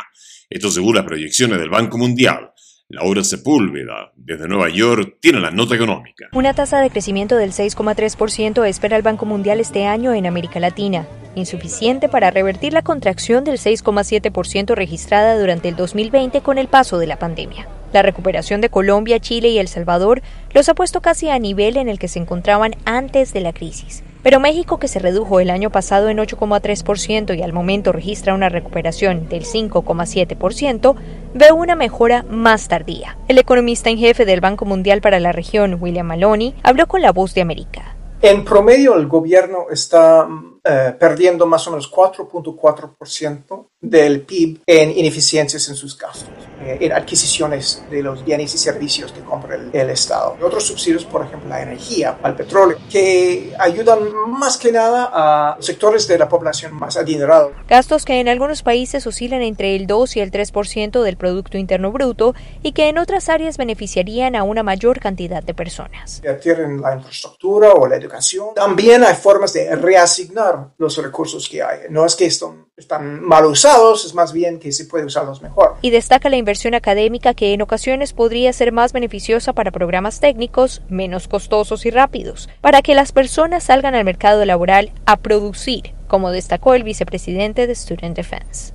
Esto 0.50 0.70
según 0.70 0.96
las 0.96 1.06
proyecciones 1.06 1.58
del 1.58 1.70
Banco 1.70 1.98
Mundial. 1.98 2.53
Laura 2.94 3.24
Sepúlveda, 3.24 4.12
desde 4.16 4.48
Nueva 4.48 4.70
York, 4.70 5.18
tiene 5.20 5.40
la 5.40 5.50
nota 5.50 5.74
económica. 5.74 6.28
Una 6.32 6.54
tasa 6.54 6.80
de 6.80 6.92
crecimiento 6.92 7.38
del 7.38 7.52
6,3% 7.52 8.68
espera 8.68 8.96
el 8.98 9.02
Banco 9.02 9.26
Mundial 9.26 9.60
este 9.60 9.88
año 9.88 10.14
en 10.14 10.28
América 10.28 10.60
Latina, 10.60 11.08
insuficiente 11.34 12.08
para 12.08 12.30
revertir 12.30 12.72
la 12.72 12.84
contracción 12.84 13.46
del 13.46 13.58
6,7% 13.58 14.76
registrada 14.76 15.40
durante 15.40 15.70
el 15.70 15.76
2020 15.76 16.42
con 16.42 16.60
el 16.60 16.68
paso 16.68 17.00
de 17.00 17.08
la 17.08 17.18
pandemia. 17.18 17.68
La 17.94 18.04
recuperación 18.04 18.62
de 18.62 18.70
Colombia, 18.70 19.20
Chile 19.20 19.50
y 19.50 19.58
El 19.58 19.68
Salvador 19.70 20.22
los 20.54 20.70
ha 20.70 20.76
puesto 20.76 21.02
casi 21.02 21.30
a 21.30 21.40
nivel 21.40 21.78
en 21.78 21.90
el 21.90 21.98
que 21.98 22.08
se 22.08 22.20
encontraban 22.20 22.76
antes 22.86 23.34
de 23.34 23.42
la 23.42 23.54
crisis. 23.54 24.04
Pero 24.24 24.40
México, 24.40 24.80
que 24.80 24.88
se 24.88 25.00
redujo 25.00 25.42
el 25.42 25.50
año 25.50 25.70
pasado 25.70 26.08
en 26.08 26.18
8,3% 26.18 27.38
y 27.38 27.42
al 27.42 27.52
momento 27.52 27.92
registra 27.92 28.34
una 28.34 28.48
recuperación 28.48 29.28
del 29.28 29.44
5,7%, 29.44 30.96
ve 31.34 31.52
una 31.52 31.76
mejora 31.76 32.24
más 32.30 32.70
tardía. 32.70 33.18
El 33.28 33.38
economista 33.38 33.90
en 33.90 33.98
jefe 33.98 34.24
del 34.26 34.40
Banco 34.40 34.64
Mundial 34.64 35.02
para 35.02 35.20
la 35.20 35.34
región, 35.34 35.78
William 35.80 36.08
Maloney, 36.08 36.56
habló 36.64 36.88
con 36.88 37.02
La 37.02 37.12
Voz 37.12 37.34
de 37.34 37.42
América. 37.42 37.96
En 38.22 38.46
promedio, 38.46 38.96
el 38.96 39.08
gobierno 39.08 39.66
está 39.70 40.26
eh, 40.66 40.96
perdiendo 40.98 41.46
más 41.46 41.68
o 41.68 41.72
menos 41.72 41.92
4.4% 41.92 43.68
del 43.82 44.22
PIB 44.22 44.62
en 44.66 44.98
ineficiencias 44.98 45.68
en 45.68 45.76
sus 45.76 45.98
gastos, 45.98 46.30
eh, 46.62 46.78
en 46.80 46.94
adquisiciones 46.94 47.84
de 47.92 48.02
los 48.02 48.24
bienes 48.24 48.56
y 48.56 48.58
servicios 48.58 49.12
que 49.12 49.20
compra 49.20 49.56
el, 49.56 49.70
el, 49.74 49.90
Estado. 49.90 50.38
Y 50.40 50.44
otros 50.44 50.64
subsidios, 50.64 51.04
por 51.04 51.26
ejemplo, 51.26 51.50
la 51.50 51.62
energía, 51.62 52.18
al 52.24 52.38
petróleo, 52.38 52.78
que 52.90 53.54
ayudan 53.60 54.00
más 54.30 54.58
que 54.58 54.72
nada 54.72 55.12
a 55.14 55.58
sectores 55.60 56.08
de 56.08 56.18
la 56.18 56.30
población 56.30 56.74
más 56.74 56.96
adinerados. 56.96 57.52
Gastos 57.68 58.06
que 58.06 58.22
en 58.22 58.30
algunos 58.30 58.64
países 58.64 59.06
oscilan 59.06 59.42
entre 59.42 59.76
el 59.76 59.86
2 59.86 60.16
y 60.16 60.22
el 60.22 60.32
3% 60.32 61.02
del 61.02 61.18
Producto 61.18 61.58
Interno 61.58 61.92
Bruto 61.92 62.36
y 62.62 62.72
que 62.72 62.88
en 62.88 63.00
otras 63.00 63.28
áreas 63.28 63.58
beneficiarían 63.58 64.38
a 64.38 64.44
una 64.44 64.64
mayor 64.64 65.02
cantidad 65.02 65.44
de 65.44 65.54
personas. 65.54 66.22
en 66.24 66.82
la 66.82 66.96
infraestructura 66.96 67.74
o 67.74 67.86
la 67.86 67.98
educación. 67.98 68.54
También 68.56 69.04
hay 69.04 69.16
formas 69.16 69.52
de 69.52 69.76
reasignar 69.76 70.53
los 70.78 70.98
recursos 70.98 71.50
que 71.50 71.62
hay. 71.62 71.80
No 71.90 72.06
es 72.06 72.16
que 72.16 72.26
están, 72.26 72.66
están 72.78 73.22
mal 73.22 73.46
usados, 73.46 74.06
es 74.06 74.14
más 74.14 74.34
bien 74.34 74.60
que 74.60 74.72
se 74.72 74.86
puede 74.86 75.06
usarlos 75.06 75.42
mejor. 75.42 75.76
Y 75.82 75.90
destaca 75.90 76.30
la 76.30 76.38
inversión 76.38 76.74
académica 76.74 77.34
que 77.34 77.54
en 77.54 77.62
ocasiones 77.62 78.14
podría 78.14 78.54
ser 78.54 78.72
más 78.72 78.94
beneficiosa 78.94 79.54
para 79.54 79.72
programas 79.72 80.20
técnicos 80.20 80.82
menos 80.90 81.28
costosos 81.28 81.86
y 81.86 81.90
rápidos, 81.90 82.50
para 82.62 82.82
que 82.82 82.96
las 82.96 83.12
personas 83.12 83.64
salgan 83.64 83.96
al 83.96 84.06
mercado 84.06 84.46
laboral 84.46 84.92
a 85.06 85.18
producir 85.18 85.94
como 86.14 86.30
destacó 86.30 86.76
el 86.76 86.84
vicepresidente 86.84 87.66
de 87.66 87.74
Student 87.74 88.16
Defense. 88.16 88.72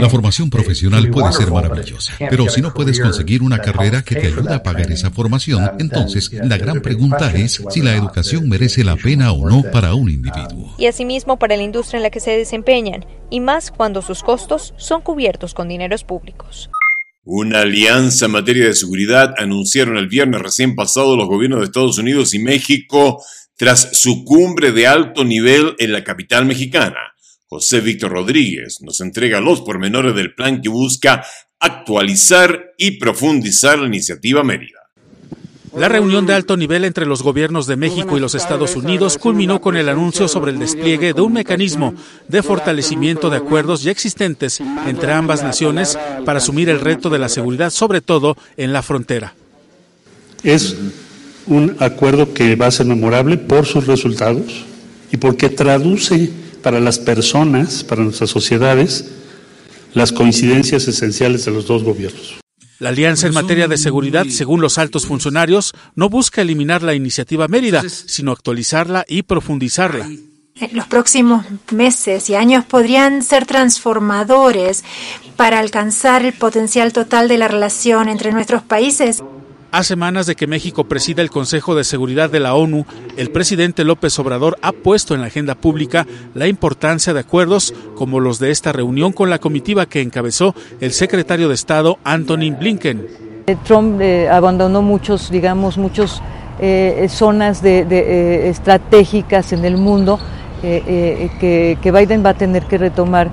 La 0.00 0.08
formación 0.08 0.48
profesional 0.48 1.10
puede 1.10 1.30
ser 1.34 1.50
maravillosa, 1.50 2.14
pero 2.30 2.48
si 2.48 2.62
no 2.62 2.72
puedes 2.72 2.98
conseguir 2.98 3.42
una 3.42 3.58
carrera 3.58 4.00
que 4.00 4.14
te 4.14 4.28
ayude 4.28 4.54
a 4.54 4.62
pagar 4.62 4.90
esa 4.90 5.10
formación, 5.10 5.72
entonces 5.78 6.32
la 6.32 6.56
gran 6.56 6.80
pregunta 6.80 7.30
es 7.34 7.62
si 7.68 7.82
la 7.82 7.94
educación 7.94 8.48
merece 8.48 8.82
la 8.82 8.96
pena 8.96 9.30
o 9.32 9.46
no 9.46 9.62
para 9.72 9.92
un 9.92 10.08
individuo. 10.08 10.74
Y 10.78 10.86
asimismo 10.86 11.38
para 11.38 11.54
la 11.54 11.62
industria 11.64 11.98
en 11.98 12.02
la 12.02 12.08
que 12.08 12.20
se 12.20 12.30
desempeñan, 12.30 13.04
y 13.28 13.40
más 13.40 13.70
cuando 13.70 14.00
sus 14.00 14.22
costos 14.22 14.72
son 14.78 15.02
cubiertos 15.02 15.52
con 15.52 15.68
dineros 15.68 16.02
públicos. 16.02 16.70
Una 17.26 17.60
alianza 17.60 18.24
en 18.24 18.32
materia 18.32 18.66
de 18.66 18.74
seguridad 18.74 19.34
anunciaron 19.36 19.98
el 19.98 20.08
viernes 20.08 20.40
recién 20.40 20.74
pasado 20.74 21.14
los 21.14 21.28
gobiernos 21.28 21.60
de 21.60 21.66
Estados 21.66 21.98
Unidos 21.98 22.32
y 22.32 22.38
México 22.38 23.22
tras 23.56 23.98
su 23.98 24.24
cumbre 24.24 24.72
de 24.72 24.86
alto 24.86 25.24
nivel 25.24 25.74
en 25.78 25.92
la 25.92 26.04
capital 26.04 26.46
mexicana. 26.46 27.14
José 27.46 27.80
Víctor 27.80 28.12
Rodríguez 28.12 28.78
nos 28.80 29.00
entrega 29.00 29.40
los 29.40 29.60
pormenores 29.60 30.14
del 30.14 30.34
plan 30.34 30.60
que 30.60 30.68
busca 30.68 31.24
actualizar 31.60 32.72
y 32.76 32.92
profundizar 32.92 33.78
la 33.78 33.86
iniciativa 33.86 34.42
Mérida. 34.42 34.80
La 35.76 35.88
reunión 35.88 36.24
de 36.24 36.34
alto 36.34 36.56
nivel 36.56 36.84
entre 36.84 37.04
los 37.04 37.22
gobiernos 37.22 37.66
de 37.66 37.74
México 37.74 38.16
y 38.16 38.20
los 38.20 38.36
Estados 38.36 38.76
Unidos 38.76 39.18
culminó 39.18 39.60
con 39.60 39.76
el 39.76 39.88
anuncio 39.88 40.28
sobre 40.28 40.52
el 40.52 40.60
despliegue 40.60 41.14
de 41.14 41.20
un 41.20 41.32
mecanismo 41.32 41.94
de 42.28 42.44
fortalecimiento 42.44 43.28
de 43.28 43.38
acuerdos 43.38 43.82
ya 43.82 43.90
existentes 43.90 44.60
entre 44.86 45.12
ambas 45.12 45.42
naciones 45.42 45.98
para 46.24 46.38
asumir 46.38 46.68
el 46.68 46.78
reto 46.78 47.10
de 47.10 47.18
la 47.18 47.28
seguridad, 47.28 47.70
sobre 47.70 48.00
todo 48.00 48.36
en 48.56 48.72
la 48.72 48.82
frontera. 48.82 49.34
Es 50.44 50.76
un 51.46 51.76
acuerdo 51.80 52.32
que 52.32 52.56
va 52.56 52.66
a 52.66 52.70
ser 52.70 52.86
memorable 52.86 53.36
por 53.36 53.66
sus 53.66 53.86
resultados 53.86 54.64
y 55.12 55.16
porque 55.16 55.48
traduce 55.48 56.30
para 56.62 56.80
las 56.80 56.98
personas, 56.98 57.84
para 57.84 58.02
nuestras 58.02 58.30
sociedades, 58.30 59.10
las 59.92 60.12
coincidencias 60.12 60.88
esenciales 60.88 61.44
de 61.44 61.52
los 61.52 61.66
dos 61.66 61.84
gobiernos. 61.84 62.40
La 62.80 62.88
alianza 62.88 63.28
en 63.28 63.34
materia 63.34 63.68
de 63.68 63.78
seguridad, 63.78 64.26
según 64.26 64.60
los 64.60 64.78
altos 64.78 65.06
funcionarios, 65.06 65.72
no 65.94 66.08
busca 66.08 66.42
eliminar 66.42 66.82
la 66.82 66.94
iniciativa 66.94 67.46
Mérida, 67.46 67.82
sino 67.88 68.32
actualizarla 68.32 69.04
y 69.06 69.22
profundizarla. 69.22 70.08
Los 70.72 70.86
próximos 70.86 71.44
meses 71.72 72.30
y 72.30 72.34
años 72.34 72.64
podrían 72.64 73.22
ser 73.22 73.44
transformadores 73.46 74.84
para 75.36 75.58
alcanzar 75.58 76.24
el 76.24 76.32
potencial 76.32 76.92
total 76.92 77.28
de 77.28 77.38
la 77.38 77.48
relación 77.48 78.08
entre 78.08 78.32
nuestros 78.32 78.62
países. 78.62 79.22
A 79.74 79.82
semanas 79.82 80.26
de 80.26 80.36
que 80.36 80.46
México 80.46 80.84
presida 80.84 81.20
el 81.20 81.30
Consejo 81.30 81.74
de 81.74 81.82
Seguridad 81.82 82.30
de 82.30 82.38
la 82.38 82.54
ONU, 82.54 82.86
el 83.16 83.32
presidente 83.32 83.82
López 83.82 84.16
Obrador 84.20 84.56
ha 84.62 84.70
puesto 84.70 85.14
en 85.16 85.20
la 85.20 85.26
agenda 85.26 85.56
pública 85.56 86.06
la 86.32 86.46
importancia 86.46 87.12
de 87.12 87.18
acuerdos 87.18 87.74
como 87.96 88.20
los 88.20 88.38
de 88.38 88.52
esta 88.52 88.70
reunión 88.70 89.12
con 89.12 89.30
la 89.30 89.40
comitiva 89.40 89.86
que 89.86 90.00
encabezó 90.00 90.54
el 90.78 90.92
secretario 90.92 91.48
de 91.48 91.56
Estado 91.56 91.98
Anthony 92.04 92.56
Blinken. 92.56 93.04
Trump 93.64 94.00
eh, 94.00 94.28
abandonó 94.28 94.80
muchos, 94.80 95.28
digamos, 95.28 95.76
muchas 95.76 96.22
eh, 96.60 97.08
zonas 97.10 97.60
de, 97.60 97.80
eh, 97.80 98.48
estratégicas 98.50 99.52
en 99.52 99.64
el 99.64 99.76
mundo 99.76 100.20
que 100.62 101.92
Biden 101.92 102.24
va 102.24 102.30
a 102.30 102.34
tener 102.34 102.62
que 102.66 102.78
retomar. 102.78 103.32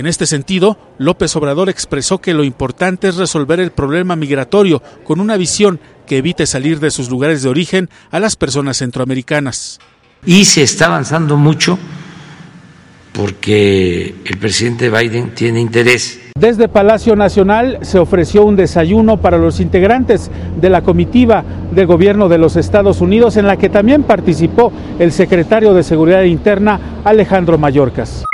En 0.00 0.06
este 0.06 0.24
sentido, 0.24 0.78
López 0.96 1.36
Obrador 1.36 1.68
expresó 1.68 2.22
que 2.22 2.32
lo 2.32 2.42
importante 2.42 3.06
es 3.06 3.16
resolver 3.16 3.60
el 3.60 3.70
problema 3.70 4.16
migratorio 4.16 4.82
con 5.04 5.20
una 5.20 5.36
visión 5.36 5.78
que 6.06 6.16
evite 6.16 6.46
salir 6.46 6.80
de 6.80 6.90
sus 6.90 7.10
lugares 7.10 7.42
de 7.42 7.50
origen 7.50 7.90
a 8.10 8.18
las 8.18 8.34
personas 8.34 8.78
centroamericanas. 8.78 9.78
Y 10.24 10.46
se 10.46 10.62
está 10.62 10.86
avanzando 10.86 11.36
mucho 11.36 11.78
porque 13.12 14.14
el 14.24 14.38
presidente 14.38 14.88
Biden 14.88 15.34
tiene 15.34 15.60
interés. 15.60 16.18
Desde 16.34 16.68
Palacio 16.68 17.14
Nacional 17.14 17.80
se 17.82 17.98
ofreció 17.98 18.46
un 18.46 18.56
desayuno 18.56 19.18
para 19.18 19.36
los 19.36 19.60
integrantes 19.60 20.30
de 20.58 20.70
la 20.70 20.80
comitiva 20.80 21.44
del 21.72 21.86
gobierno 21.86 22.30
de 22.30 22.38
los 22.38 22.56
Estados 22.56 23.02
Unidos 23.02 23.36
en 23.36 23.46
la 23.46 23.58
que 23.58 23.68
también 23.68 24.04
participó 24.04 24.72
el 24.98 25.12
secretario 25.12 25.74
de 25.74 25.82
Seguridad 25.82 26.22
Interna 26.22 27.02
Alejandro 27.04 27.58
Mayorkas. 27.58 28.24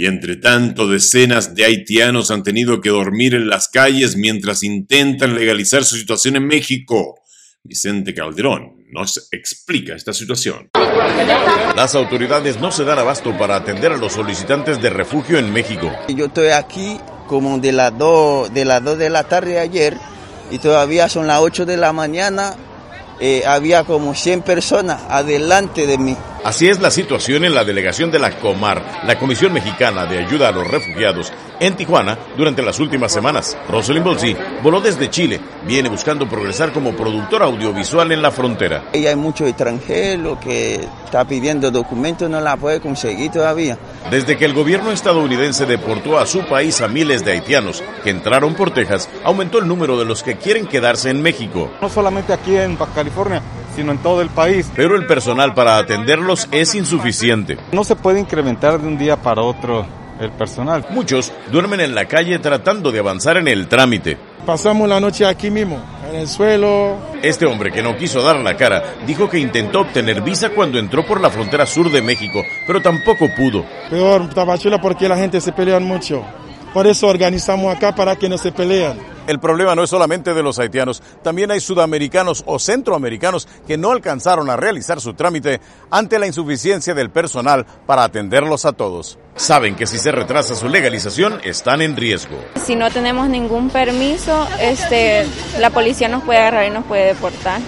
Y 0.00 0.06
entre 0.06 0.36
tanto, 0.36 0.88
decenas 0.88 1.54
de 1.54 1.66
haitianos 1.66 2.30
han 2.30 2.42
tenido 2.42 2.80
que 2.80 2.88
dormir 2.88 3.34
en 3.34 3.50
las 3.50 3.68
calles 3.68 4.16
mientras 4.16 4.62
intentan 4.62 5.34
legalizar 5.34 5.84
su 5.84 5.96
situación 5.96 6.36
en 6.36 6.46
México. 6.46 7.20
Vicente 7.62 8.14
Calderón 8.14 8.86
nos 8.90 9.28
explica 9.30 9.94
esta 9.94 10.14
situación. 10.14 10.70
Las 11.76 11.94
autoridades 11.94 12.58
no 12.58 12.72
se 12.72 12.84
dan 12.84 12.98
abasto 12.98 13.36
para 13.36 13.56
atender 13.56 13.92
a 13.92 13.98
los 13.98 14.14
solicitantes 14.14 14.80
de 14.80 14.88
refugio 14.88 15.36
en 15.36 15.52
México. 15.52 15.92
Yo 16.08 16.24
estoy 16.24 16.48
aquí 16.48 16.98
como 17.26 17.58
de 17.58 17.72
las 17.72 17.98
2 17.98 18.54
de, 18.54 18.64
las 18.64 18.82
2 18.82 18.96
de 18.96 19.10
la 19.10 19.24
tarde 19.24 19.58
ayer 19.58 19.98
y 20.50 20.56
todavía 20.60 21.10
son 21.10 21.26
las 21.26 21.40
8 21.40 21.66
de 21.66 21.76
la 21.76 21.92
mañana. 21.92 22.54
Eh, 23.20 23.42
había 23.46 23.84
como 23.84 24.14
100 24.14 24.42
personas 24.42 25.02
adelante 25.08 25.86
de 25.86 25.98
mí 25.98 26.16
Así 26.42 26.68
es 26.68 26.80
la 26.80 26.90
situación 26.90 27.44
en 27.44 27.54
la 27.54 27.64
delegación 27.64 28.10
de 28.10 28.18
la 28.18 28.30
Comar, 28.38 29.02
la 29.04 29.18
Comisión 29.18 29.52
Mexicana 29.52 30.06
de 30.06 30.24
Ayuda 30.24 30.48
a 30.48 30.52
los 30.52 30.66
Refugiados, 30.66 31.30
en 31.60 31.76
Tijuana 31.76 32.16
durante 32.34 32.62
las 32.62 32.80
últimas 32.80 33.12
semanas. 33.12 33.58
Rosalind 33.68 34.06
Bolsi 34.06 34.34
voló 34.62 34.80
desde 34.80 35.10
Chile, 35.10 35.38
viene 35.66 35.90
buscando 35.90 36.26
progresar 36.26 36.72
como 36.72 36.96
productor 36.96 37.42
audiovisual 37.42 38.10
en 38.12 38.22
la 38.22 38.30
frontera. 38.30 38.84
hay 38.94 39.16
mucho 39.16 39.46
extranjero 39.46 40.40
que 40.40 40.80
está 41.04 41.26
pidiendo 41.26 41.70
documentos, 41.70 42.30
no 42.30 42.40
la 42.40 42.56
puede 42.56 42.80
conseguir 42.80 43.30
todavía. 43.30 43.76
Desde 44.10 44.38
que 44.38 44.46
el 44.46 44.54
gobierno 44.54 44.92
estadounidense 44.92 45.66
deportó 45.66 46.18
a 46.18 46.24
su 46.24 46.46
país 46.46 46.80
a 46.80 46.88
miles 46.88 47.22
de 47.22 47.32
haitianos 47.32 47.82
que 48.02 48.08
entraron 48.08 48.54
por 48.54 48.70
Texas, 48.70 49.10
aumentó 49.24 49.58
el 49.58 49.68
número 49.68 49.98
de 49.98 50.06
los 50.06 50.22
que 50.22 50.38
quieren 50.38 50.66
quedarse 50.66 51.10
en 51.10 51.20
México. 51.20 51.70
No 51.82 51.90
solamente 51.90 52.32
aquí 52.32 52.56
en 52.56 52.78
Baja 52.78 53.02
California, 53.10 53.42
sino 53.74 53.92
en 53.92 53.98
todo 53.98 54.22
el 54.22 54.28
país. 54.28 54.70
Pero 54.74 54.96
el 54.96 55.06
personal 55.06 55.54
para 55.54 55.78
atenderlos 55.78 56.48
es 56.52 56.74
insuficiente. 56.74 57.58
No 57.72 57.84
se 57.84 57.96
puede 57.96 58.20
incrementar 58.20 58.80
de 58.80 58.86
un 58.86 58.96
día 58.98 59.16
para 59.16 59.42
otro 59.42 59.84
el 60.20 60.30
personal. 60.32 60.86
Muchos 60.90 61.32
duermen 61.50 61.80
en 61.80 61.94
la 61.94 62.06
calle 62.06 62.38
tratando 62.38 62.92
de 62.92 63.00
avanzar 63.00 63.36
en 63.36 63.48
el 63.48 63.68
trámite. 63.68 64.18
Pasamos 64.46 64.88
la 64.88 65.00
noche 65.00 65.26
aquí 65.26 65.50
mismo, 65.50 65.78
en 66.08 66.16
el 66.16 66.28
suelo. 66.28 66.96
Este 67.22 67.46
hombre 67.46 67.70
que 67.70 67.82
no 67.82 67.96
quiso 67.96 68.22
dar 68.22 68.36
la 68.36 68.56
cara 68.56 68.82
dijo 69.06 69.28
que 69.28 69.38
intentó 69.38 69.80
obtener 69.80 70.22
visa 70.22 70.50
cuando 70.50 70.78
entró 70.78 71.06
por 71.06 71.20
la 71.20 71.30
frontera 71.30 71.66
sur 71.66 71.90
de 71.90 72.02
México, 72.02 72.42
pero 72.66 72.80
tampoco 72.80 73.28
pudo. 73.36 73.64
Peor, 73.90 74.28
Tabachula, 74.30 74.80
porque 74.80 75.08
la 75.08 75.16
gente 75.16 75.40
se 75.40 75.52
pelea 75.52 75.80
mucho. 75.80 76.24
Por 76.72 76.86
eso 76.86 77.08
organizamos 77.08 77.74
acá 77.74 77.94
para 77.94 78.16
que 78.16 78.28
no 78.28 78.38
se 78.38 78.52
peleen. 78.52 79.09
El 79.26 79.38
problema 79.38 79.74
no 79.74 79.82
es 79.82 79.90
solamente 79.90 80.34
de 80.34 80.42
los 80.42 80.58
haitianos, 80.58 81.02
también 81.22 81.50
hay 81.50 81.60
sudamericanos 81.60 82.42
o 82.46 82.58
centroamericanos 82.58 83.46
que 83.66 83.76
no 83.76 83.92
alcanzaron 83.92 84.50
a 84.50 84.56
realizar 84.56 85.00
su 85.00 85.14
trámite 85.14 85.60
ante 85.90 86.18
la 86.18 86.26
insuficiencia 86.26 86.94
del 86.94 87.10
personal 87.10 87.66
para 87.86 88.04
atenderlos 88.04 88.64
a 88.64 88.72
todos. 88.72 89.18
Saben 89.36 89.76
que 89.76 89.86
si 89.86 89.98
se 89.98 90.12
retrasa 90.12 90.54
su 90.54 90.68
legalización 90.68 91.40
están 91.44 91.82
en 91.82 91.96
riesgo. 91.96 92.38
Si 92.56 92.74
no 92.74 92.90
tenemos 92.90 93.28
ningún 93.28 93.70
permiso, 93.70 94.46
este, 94.60 95.26
la 95.58 95.70
policía 95.70 96.08
nos 96.08 96.24
puede 96.24 96.40
agarrar 96.40 96.66
y 96.66 96.70
nos 96.70 96.84
puede 96.84 97.06
deportar. 97.06 97.60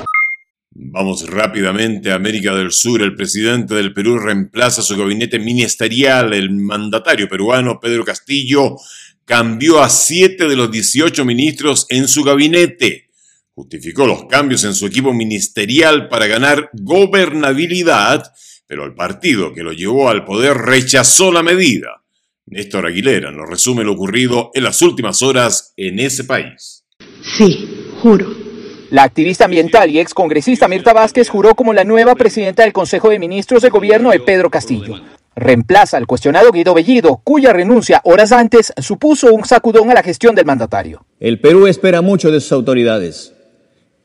Vamos 0.75 1.29
rápidamente 1.29 2.11
a 2.11 2.15
América 2.15 2.55
del 2.55 2.73
Sur. 2.73 3.03
El 3.03 3.15
presidente 3.15 3.75
del 3.75 3.93
Perú 3.93 4.19
reemplaza 4.19 4.81
su 4.81 4.97
gabinete 4.97 5.39
ministerial. 5.39 6.33
El 6.33 6.51
mandatario 6.51 7.29
peruano 7.29 7.79
Pedro 7.79 8.05
Castillo 8.05 8.77
cambió 9.25 9.83
a 9.83 9.89
siete 9.89 10.49
de 10.49 10.57
los 10.57 10.71
18 10.71 11.25
ministros 11.25 11.87
en 11.89 12.09
su 12.09 12.23
gabinete. 12.25 13.09
Justificó 13.55 14.07
los 14.07 14.25
cambios 14.25 14.65
en 14.65 14.75
su 14.75 14.87
equipo 14.87 15.13
ministerial 15.13 16.09
para 16.09 16.27
ganar 16.27 16.71
gobernabilidad, 16.73 18.33
pero 18.67 18.85
el 18.85 18.95
partido 18.95 19.53
que 19.53 19.63
lo 19.63 19.73
llevó 19.73 20.09
al 20.09 20.25
poder 20.25 20.57
rechazó 20.57 21.31
la 21.31 21.43
medida. 21.43 22.03
Néstor 22.47 22.87
Aguilera 22.87 23.31
nos 23.31 23.49
resume 23.49 23.85
lo 23.85 23.93
ocurrido 23.93 24.51
en 24.55 24.65
las 24.65 24.83
últimas 24.83 25.23
horas 25.23 25.73
en 25.77 26.01
ese 26.01 26.25
país. 26.25 26.85
Sí, 27.37 27.69
juro. 28.01 28.43
La 28.91 29.05
activista 29.05 29.47
ambiental 29.47 29.91
y 29.91 30.01
excongresista 30.01 30.69
Mirta 30.69 30.93
Vázquez 30.93 31.31
juró 31.31 31.55
como 31.55 31.73
la 31.73 31.85
nueva 31.85 32.15
presidenta 32.15 32.63
del 32.63 32.75
Consejo 32.75 33.09
de 33.09 33.19
Ministros 33.19 33.63
de 33.63 33.71
Gobierno 33.71 34.11
de 34.11 34.21
Pedro 34.21 34.51
Castillo. 34.51 35.01
Reemplaza 35.35 35.97
al 35.97 36.07
cuestionado 36.07 36.51
Guido 36.53 36.75
Bellido, 36.75 37.21
cuya 37.25 37.53
renuncia 37.53 38.01
horas 38.05 38.33
antes 38.33 38.73
supuso 38.79 39.33
un 39.33 39.45
sacudón 39.45 39.91
a 39.91 39.95
la 39.95 40.03
gestión 40.03 40.35
del 40.35 40.45
mandatario. 40.45 41.05
El 41.21 41.41
Perú 41.41 41.67
espera 41.67 42.03
mucho 42.03 42.31
de 42.31 42.41
sus 42.41 42.53
autoridades. 42.53 43.33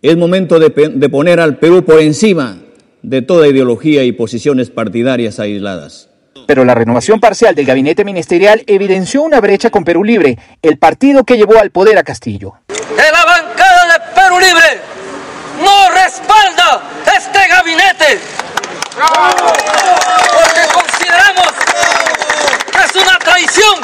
Es 0.02 0.16
momento 0.16 0.60
de, 0.60 0.70
de 0.70 1.10
poner 1.10 1.40
al 1.40 1.58
Perú 1.58 1.84
por 1.84 2.00
encima 2.00 2.60
de 3.02 3.22
toda 3.22 3.48
ideología 3.48 4.04
y 4.04 4.12
posiciones 4.12 4.70
partidarias 4.70 5.40
aisladas. 5.40 6.10
Pero 6.46 6.64
la 6.64 6.76
renovación 6.76 7.20
parcial 7.20 7.56
del 7.56 7.66
gabinete 7.66 8.06
ministerial 8.06 8.64
evidenció 8.68 9.22
una 9.22 9.42
brecha 9.42 9.70
con 9.70 9.84
Perú 9.84 10.04
Libre, 10.04 10.38
el 10.62 10.78
partido 10.78 11.24
que 11.26 11.36
llevó 11.36 11.60
al 11.60 11.72
poder 11.72 11.98
a 11.98 12.04
Castillo. 12.04 12.54
La 12.70 13.26
bancada 13.26 13.94
de 13.94 14.00
Perú 14.16 14.40
Libre 14.40 14.80
no 15.64 15.90
respalda 15.94 16.84
este 17.18 17.40
gabinete. 17.50 18.20
Es 20.44 20.47
una 22.98 23.20
traición 23.20 23.76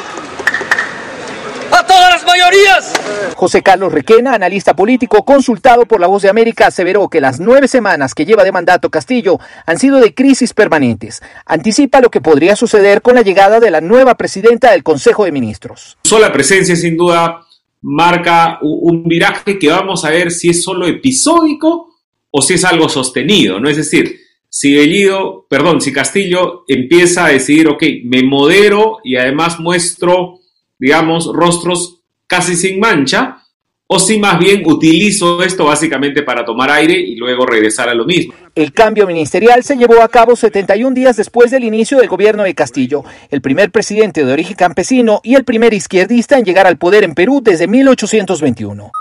a 1.71 1.85
todas 1.85 2.09
las 2.11 2.25
mayorías. 2.25 2.93
José 3.35 3.61
Carlos 3.61 3.91
Requena, 3.91 4.33
analista 4.33 4.75
político 4.75 5.23
consultado 5.25 5.85
por 5.85 5.99
La 5.99 6.07
Voz 6.07 6.21
de 6.23 6.29
América, 6.29 6.67
aseveró 6.67 7.09
que 7.09 7.21
las 7.21 7.39
nueve 7.39 7.67
semanas 7.67 8.13
que 8.13 8.25
lleva 8.25 8.43
de 8.43 8.51
mandato 8.51 8.89
Castillo 8.89 9.39
han 9.65 9.79
sido 9.79 9.99
de 9.99 10.13
crisis 10.13 10.53
permanentes. 10.53 11.21
Anticipa 11.45 12.01
lo 12.01 12.09
que 12.09 12.21
podría 12.21 12.55
suceder 12.55 13.01
con 13.01 13.15
la 13.15 13.21
llegada 13.21 13.59
de 13.59 13.71
la 13.71 13.81
nueva 13.81 14.15
presidenta 14.15 14.71
del 14.71 14.83
Consejo 14.83 15.25
de 15.25 15.31
Ministros. 15.31 15.97
Su 16.03 16.15
sola 16.15 16.31
presencia, 16.31 16.75
sin 16.75 16.95
duda, 16.95 17.45
marca 17.81 18.59
un 18.61 19.03
viraje 19.05 19.59
que 19.59 19.69
vamos 19.69 20.05
a 20.05 20.09
ver 20.09 20.31
si 20.31 20.49
es 20.49 20.63
solo 20.63 20.87
episódico 20.87 21.89
o 22.31 22.41
si 22.41 22.53
es 22.53 22.63
algo 22.63 22.87
sostenido, 22.87 23.59
¿no? 23.59 23.69
Es 23.69 23.77
decir, 23.77 24.22
si 24.55 24.75
Bellido, 24.75 25.47
perdón, 25.49 25.81
si 25.81 25.91
Castillo 25.91 26.63
empieza 26.67 27.25
a 27.25 27.29
decidir, 27.29 27.67
ok, 27.67 27.81
me 28.03 28.21
modero 28.21 28.99
y 29.03 29.15
además 29.15 29.59
muestro, 29.59 30.41
digamos, 30.77 31.27
rostros 31.33 32.01
casi 32.27 32.55
sin 32.55 32.79
mancha, 32.79 33.41
o 33.87 33.97
si 33.97 34.19
más 34.19 34.37
bien 34.37 34.61
utilizo 34.63 35.41
esto 35.41 35.65
básicamente 35.65 36.21
para 36.21 36.45
tomar 36.45 36.69
aire 36.69 36.93
y 36.93 37.15
luego 37.15 37.47
regresar 37.47 37.89
a 37.89 37.95
lo 37.95 38.05
mismo. 38.05 38.35
El 38.53 38.73
cambio 38.73 39.07
ministerial 39.07 39.63
se 39.63 39.75
llevó 39.75 40.03
a 40.03 40.07
cabo 40.07 40.35
71 40.35 40.93
días 40.93 41.17
después 41.17 41.49
del 41.49 41.63
inicio 41.63 41.97
del 41.97 42.07
gobierno 42.07 42.43
de 42.43 42.53
Castillo, 42.53 43.03
el 43.31 43.41
primer 43.41 43.71
presidente 43.71 44.23
de 44.23 44.33
origen 44.33 44.55
campesino 44.55 45.19
y 45.23 45.33
el 45.33 45.45
primer 45.45 45.73
izquierdista 45.73 46.37
en 46.37 46.45
llegar 46.45 46.67
al 46.67 46.77
poder 46.77 47.03
en 47.03 47.15
Perú 47.15 47.41
desde 47.43 47.67
1821. 47.67 48.91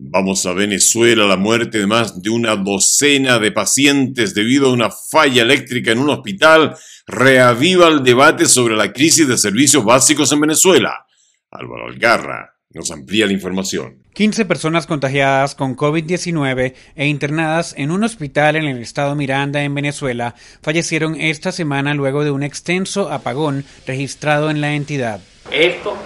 Vamos 0.00 0.46
a 0.46 0.52
Venezuela, 0.52 1.26
la 1.26 1.36
muerte 1.36 1.78
de 1.78 1.88
más 1.88 2.22
de 2.22 2.30
una 2.30 2.54
docena 2.54 3.40
de 3.40 3.50
pacientes 3.50 4.32
debido 4.32 4.68
a 4.68 4.72
una 4.72 4.90
falla 4.90 5.42
eléctrica 5.42 5.90
en 5.90 5.98
un 5.98 6.10
hospital 6.10 6.76
reaviva 7.08 7.88
el 7.88 8.04
debate 8.04 8.46
sobre 8.46 8.76
la 8.76 8.92
crisis 8.92 9.26
de 9.26 9.36
servicios 9.36 9.84
básicos 9.84 10.30
en 10.30 10.40
Venezuela. 10.40 11.04
Álvaro 11.50 11.88
Algarra 11.88 12.54
nos 12.70 12.92
amplía 12.92 13.26
la 13.26 13.32
información. 13.32 13.96
15 14.14 14.44
personas 14.44 14.86
contagiadas 14.86 15.56
con 15.56 15.76
COVID-19 15.76 16.74
e 16.94 17.06
internadas 17.08 17.74
en 17.76 17.90
un 17.90 18.04
hospital 18.04 18.54
en 18.54 18.66
el 18.66 18.78
estado 18.78 19.16
Miranda, 19.16 19.64
en 19.64 19.74
Venezuela, 19.74 20.36
fallecieron 20.62 21.16
esta 21.20 21.50
semana 21.50 21.94
luego 21.94 22.22
de 22.22 22.30
un 22.30 22.44
extenso 22.44 23.10
apagón 23.10 23.64
registrado 23.84 24.48
en 24.48 24.60
la 24.60 24.76
entidad. 24.76 25.20
Esto 25.50 25.96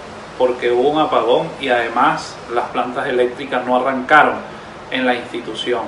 porque 0.43 0.69
hubo 0.69 0.89
un 0.89 0.99
apagón 0.99 1.47
y 1.61 1.69
además 1.69 2.35
las 2.53 2.65
plantas 2.71 3.07
eléctricas 3.07 3.65
no 3.65 3.77
arrancaron 3.77 4.35
en 4.91 5.05
la 5.05 5.15
institución. 5.15 5.83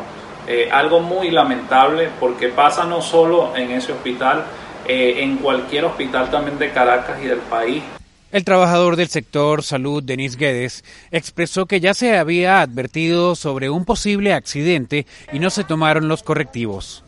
Eh, 0.48 0.70
algo 0.72 1.02
muy 1.02 1.30
lamentable 1.30 2.08
porque 2.22 2.48
pasa 2.48 2.86
no 2.86 3.02
solo 3.02 3.54
en 3.58 3.72
ese 3.72 3.92
hospital, 3.92 4.46
eh, 4.88 5.16
en 5.18 5.36
cualquier 5.40 5.84
hospital 5.84 6.32
también 6.32 6.58
de 6.58 6.72
Caracas 6.72 7.20
y 7.22 7.28
del 7.28 7.40
país. 7.40 7.84
El 8.32 8.46
trabajador 8.46 8.96
del 8.96 9.10
sector 9.10 9.62
salud, 9.62 10.02
Denis 10.02 10.38
Guedes, 10.38 10.86
expresó 11.12 11.66
que 11.66 11.82
ya 11.82 11.94
se 11.94 12.18
había 12.18 12.62
advertido 12.62 13.36
sobre 13.36 13.70
un 13.70 13.84
posible 13.84 14.34
accidente 14.34 15.06
y 15.34 15.40
no 15.40 15.50
se 15.50 15.66
tomaron 15.66 16.08
los 16.08 16.24
correctivos 16.24 17.05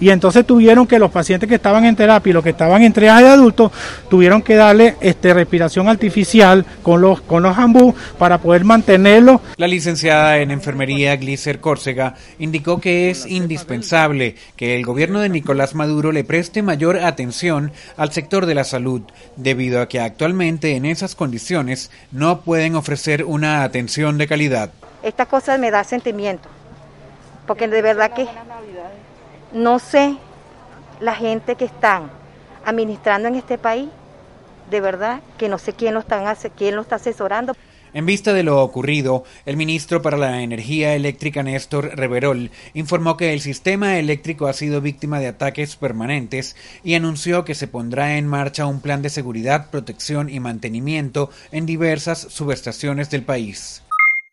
y 0.00 0.10
entonces 0.10 0.46
tuvieron 0.46 0.86
que 0.86 0.98
los 0.98 1.10
pacientes 1.10 1.48
que 1.48 1.56
estaban 1.56 1.84
en 1.84 1.96
terapia 1.96 2.30
y 2.30 2.32
los 2.32 2.42
que 2.42 2.50
estaban 2.50 2.82
en 2.82 2.92
triaje 2.92 3.24
de 3.24 3.30
adultos 3.30 3.72
tuvieron 4.08 4.42
que 4.42 4.54
darle 4.54 4.96
este, 5.00 5.34
respiración 5.34 5.88
artificial 5.88 6.64
con 6.82 7.00
los, 7.00 7.20
con 7.20 7.42
los 7.42 7.56
ambú 7.58 7.94
para 8.18 8.38
poder 8.38 8.64
mantenerlo. 8.64 9.40
La 9.56 9.66
licenciada 9.66 10.38
en 10.38 10.50
enfermería 10.50 11.16
Glicer 11.16 11.60
Córcega 11.60 12.14
indicó 12.38 12.80
que 12.80 13.10
es 13.10 13.26
indispensable 13.26 14.36
que 14.56 14.76
el 14.76 14.84
gobierno 14.84 15.20
de 15.20 15.28
Nicolás 15.28 15.74
Maduro 15.74 16.12
le 16.12 16.24
preste 16.24 16.62
mayor 16.62 16.98
atención 16.98 17.72
al 17.96 18.12
sector 18.12 18.46
de 18.46 18.54
la 18.54 18.64
salud, 18.64 19.02
debido 19.36 19.80
a 19.80 19.88
que 19.88 20.00
actualmente 20.00 20.76
en 20.76 20.84
esas 20.84 21.14
condiciones 21.14 21.90
no 22.12 22.40
pueden 22.40 22.76
ofrecer 22.76 23.24
una 23.24 23.62
atención 23.62 24.18
de 24.18 24.26
calidad. 24.26 24.70
Estas 25.02 25.28
cosas 25.28 25.58
me 25.58 25.70
da 25.70 25.84
sentimiento, 25.84 26.48
porque 27.46 27.68
de 27.68 27.82
verdad 27.82 28.12
que 28.12 28.26
no 29.52 29.78
sé 29.78 30.16
la 31.00 31.14
gente 31.14 31.56
que 31.56 31.64
están 31.64 32.10
administrando 32.64 33.28
en 33.28 33.34
este 33.34 33.58
país, 33.58 33.88
de 34.70 34.80
verdad 34.80 35.20
que 35.38 35.48
no 35.48 35.58
sé 35.58 35.72
quién 35.72 35.94
lo, 35.94 36.00
están, 36.00 36.24
quién 36.56 36.76
lo 36.76 36.82
está 36.82 36.96
asesorando. 36.96 37.54
En 37.92 38.06
vista 38.06 38.32
de 38.32 38.44
lo 38.44 38.62
ocurrido, 38.62 39.24
el 39.46 39.56
ministro 39.56 40.00
para 40.00 40.16
la 40.16 40.42
Energía 40.42 40.94
Eléctrica 40.94 41.42
Néstor 41.42 41.96
Reverol 41.96 42.52
informó 42.72 43.16
que 43.16 43.32
el 43.32 43.40
sistema 43.40 43.98
eléctrico 43.98 44.46
ha 44.46 44.52
sido 44.52 44.80
víctima 44.80 45.18
de 45.18 45.26
ataques 45.26 45.74
permanentes 45.74 46.54
y 46.84 46.94
anunció 46.94 47.44
que 47.44 47.56
se 47.56 47.66
pondrá 47.66 48.16
en 48.16 48.28
marcha 48.28 48.66
un 48.66 48.80
plan 48.80 49.02
de 49.02 49.10
seguridad, 49.10 49.70
protección 49.70 50.28
y 50.28 50.38
mantenimiento 50.38 51.30
en 51.50 51.66
diversas 51.66 52.20
subestaciones 52.20 53.10
del 53.10 53.24
país. 53.24 53.82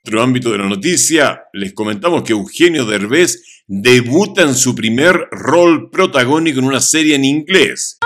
Otro 0.07 0.23
ámbito 0.23 0.51
de 0.51 0.57
la 0.57 0.69
noticia, 0.69 1.41
les 1.51 1.73
comentamos 1.73 2.23
que 2.23 2.31
Eugenio 2.31 2.85
Derbez 2.85 3.43
debuta 3.67 4.43
en 4.43 4.55
su 4.55 4.73
primer 4.73 5.27
rol 5.31 5.89
protagónico 5.89 6.59
en 6.59 6.65
una 6.65 6.79
serie 6.79 7.15
en 7.15 7.25
inglés. 7.25 7.97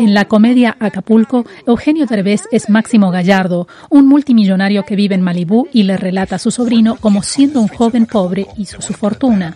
En 0.00 0.14
la 0.14 0.24
comedia 0.24 0.76
Acapulco, 0.80 1.46
Eugenio 1.64 2.06
Derbez 2.06 2.42
es 2.50 2.68
Máximo 2.68 3.12
Gallardo, 3.12 3.68
un 3.88 4.08
multimillonario 4.08 4.84
que 4.84 4.96
vive 4.96 5.14
en 5.14 5.22
Malibú 5.22 5.68
y 5.72 5.84
le 5.84 5.96
relata 5.96 6.36
a 6.36 6.40
su 6.40 6.50
sobrino 6.50 6.96
como 6.96 7.22
siendo 7.22 7.60
un 7.60 7.68
joven 7.68 8.06
pobre 8.06 8.48
hizo 8.58 8.82
su 8.82 8.94
fortuna. 8.94 9.54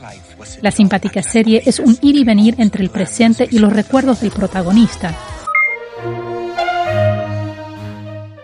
La 0.62 0.70
simpática 0.70 1.20
serie 1.20 1.64
es 1.66 1.80
un 1.80 1.98
ir 2.00 2.14
y 2.14 2.22
venir 2.22 2.54
entre 2.58 2.84
el 2.84 2.90
presente 2.90 3.48
y 3.50 3.58
los 3.58 3.72
recuerdos 3.72 4.20
del 4.20 4.30
protagonista. 4.30 5.16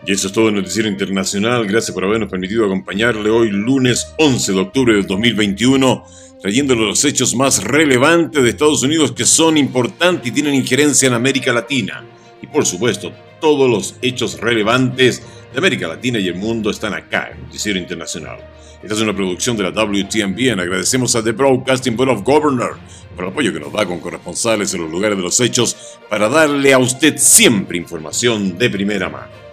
Y 0.06 0.12
eso 0.12 0.26
es 0.26 0.34
todo 0.34 0.50
en 0.50 0.56
Noticiero 0.56 0.86
Internacional. 0.86 1.66
Gracias 1.66 1.94
por 1.94 2.04
habernos 2.04 2.28
permitido 2.28 2.66
acompañarle 2.66 3.30
hoy, 3.30 3.50
lunes 3.50 4.12
11 4.18 4.52
de 4.52 4.60
octubre 4.60 4.94
del 4.94 5.06
2021, 5.06 6.04
trayéndole 6.42 6.82
los 6.82 7.02
hechos 7.06 7.34
más 7.34 7.64
relevantes 7.64 8.42
de 8.42 8.50
Estados 8.50 8.82
Unidos 8.82 9.12
que 9.12 9.24
son 9.24 9.56
importantes 9.56 10.26
y 10.26 10.32
tienen 10.32 10.54
injerencia 10.54 11.06
en 11.06 11.14
América 11.14 11.54
Latina. 11.54 12.04
Y 12.42 12.46
por 12.46 12.66
supuesto, 12.66 13.12
todos 13.40 13.70
los 13.70 13.96
hechos 14.02 14.38
relevantes 14.38 15.22
de 15.52 15.58
América 15.58 15.88
Latina 15.88 16.18
y 16.18 16.28
el 16.28 16.34
mundo 16.34 16.68
están 16.68 16.92
acá 16.92 17.30
en 17.32 17.46
Noticiero 17.46 17.78
Internacional. 17.78 18.40
Esta 18.82 18.96
es 18.96 19.00
una 19.00 19.16
producción 19.16 19.56
de 19.56 19.62
la 19.62 19.70
WTMBN. 19.70 20.60
Agradecemos 20.60 21.16
a 21.16 21.24
The 21.24 21.32
Broadcasting 21.32 21.96
Board 21.96 22.10
of 22.10 22.22
Governors 22.24 22.76
por 23.16 23.24
el 23.24 23.30
apoyo 23.30 23.54
que 23.54 23.60
nos 23.60 23.72
da 23.72 23.86
con 23.86 24.00
corresponsales 24.00 24.74
en 24.74 24.82
los 24.82 24.90
lugares 24.90 25.16
de 25.16 25.24
los 25.24 25.40
hechos 25.40 25.74
para 26.10 26.28
darle 26.28 26.74
a 26.74 26.78
usted 26.78 27.16
siempre 27.16 27.78
información 27.78 28.58
de 28.58 28.68
primera 28.68 29.08
mano. 29.08 29.43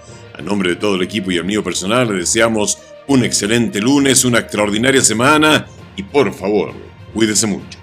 A 0.41 0.43
nombre 0.43 0.69
de 0.69 0.75
todo 0.75 0.95
el 0.95 1.03
equipo 1.03 1.29
y 1.29 1.37
el 1.37 1.45
mío 1.45 1.63
personal, 1.63 2.07
le 2.07 2.15
deseamos 2.15 2.79
un 3.07 3.23
excelente 3.23 3.79
lunes, 3.79 4.25
una 4.25 4.39
extraordinaria 4.39 5.01
semana 5.01 5.67
y 5.95 6.01
por 6.01 6.33
favor, 6.33 6.73
cuídese 7.13 7.45
mucho. 7.45 7.80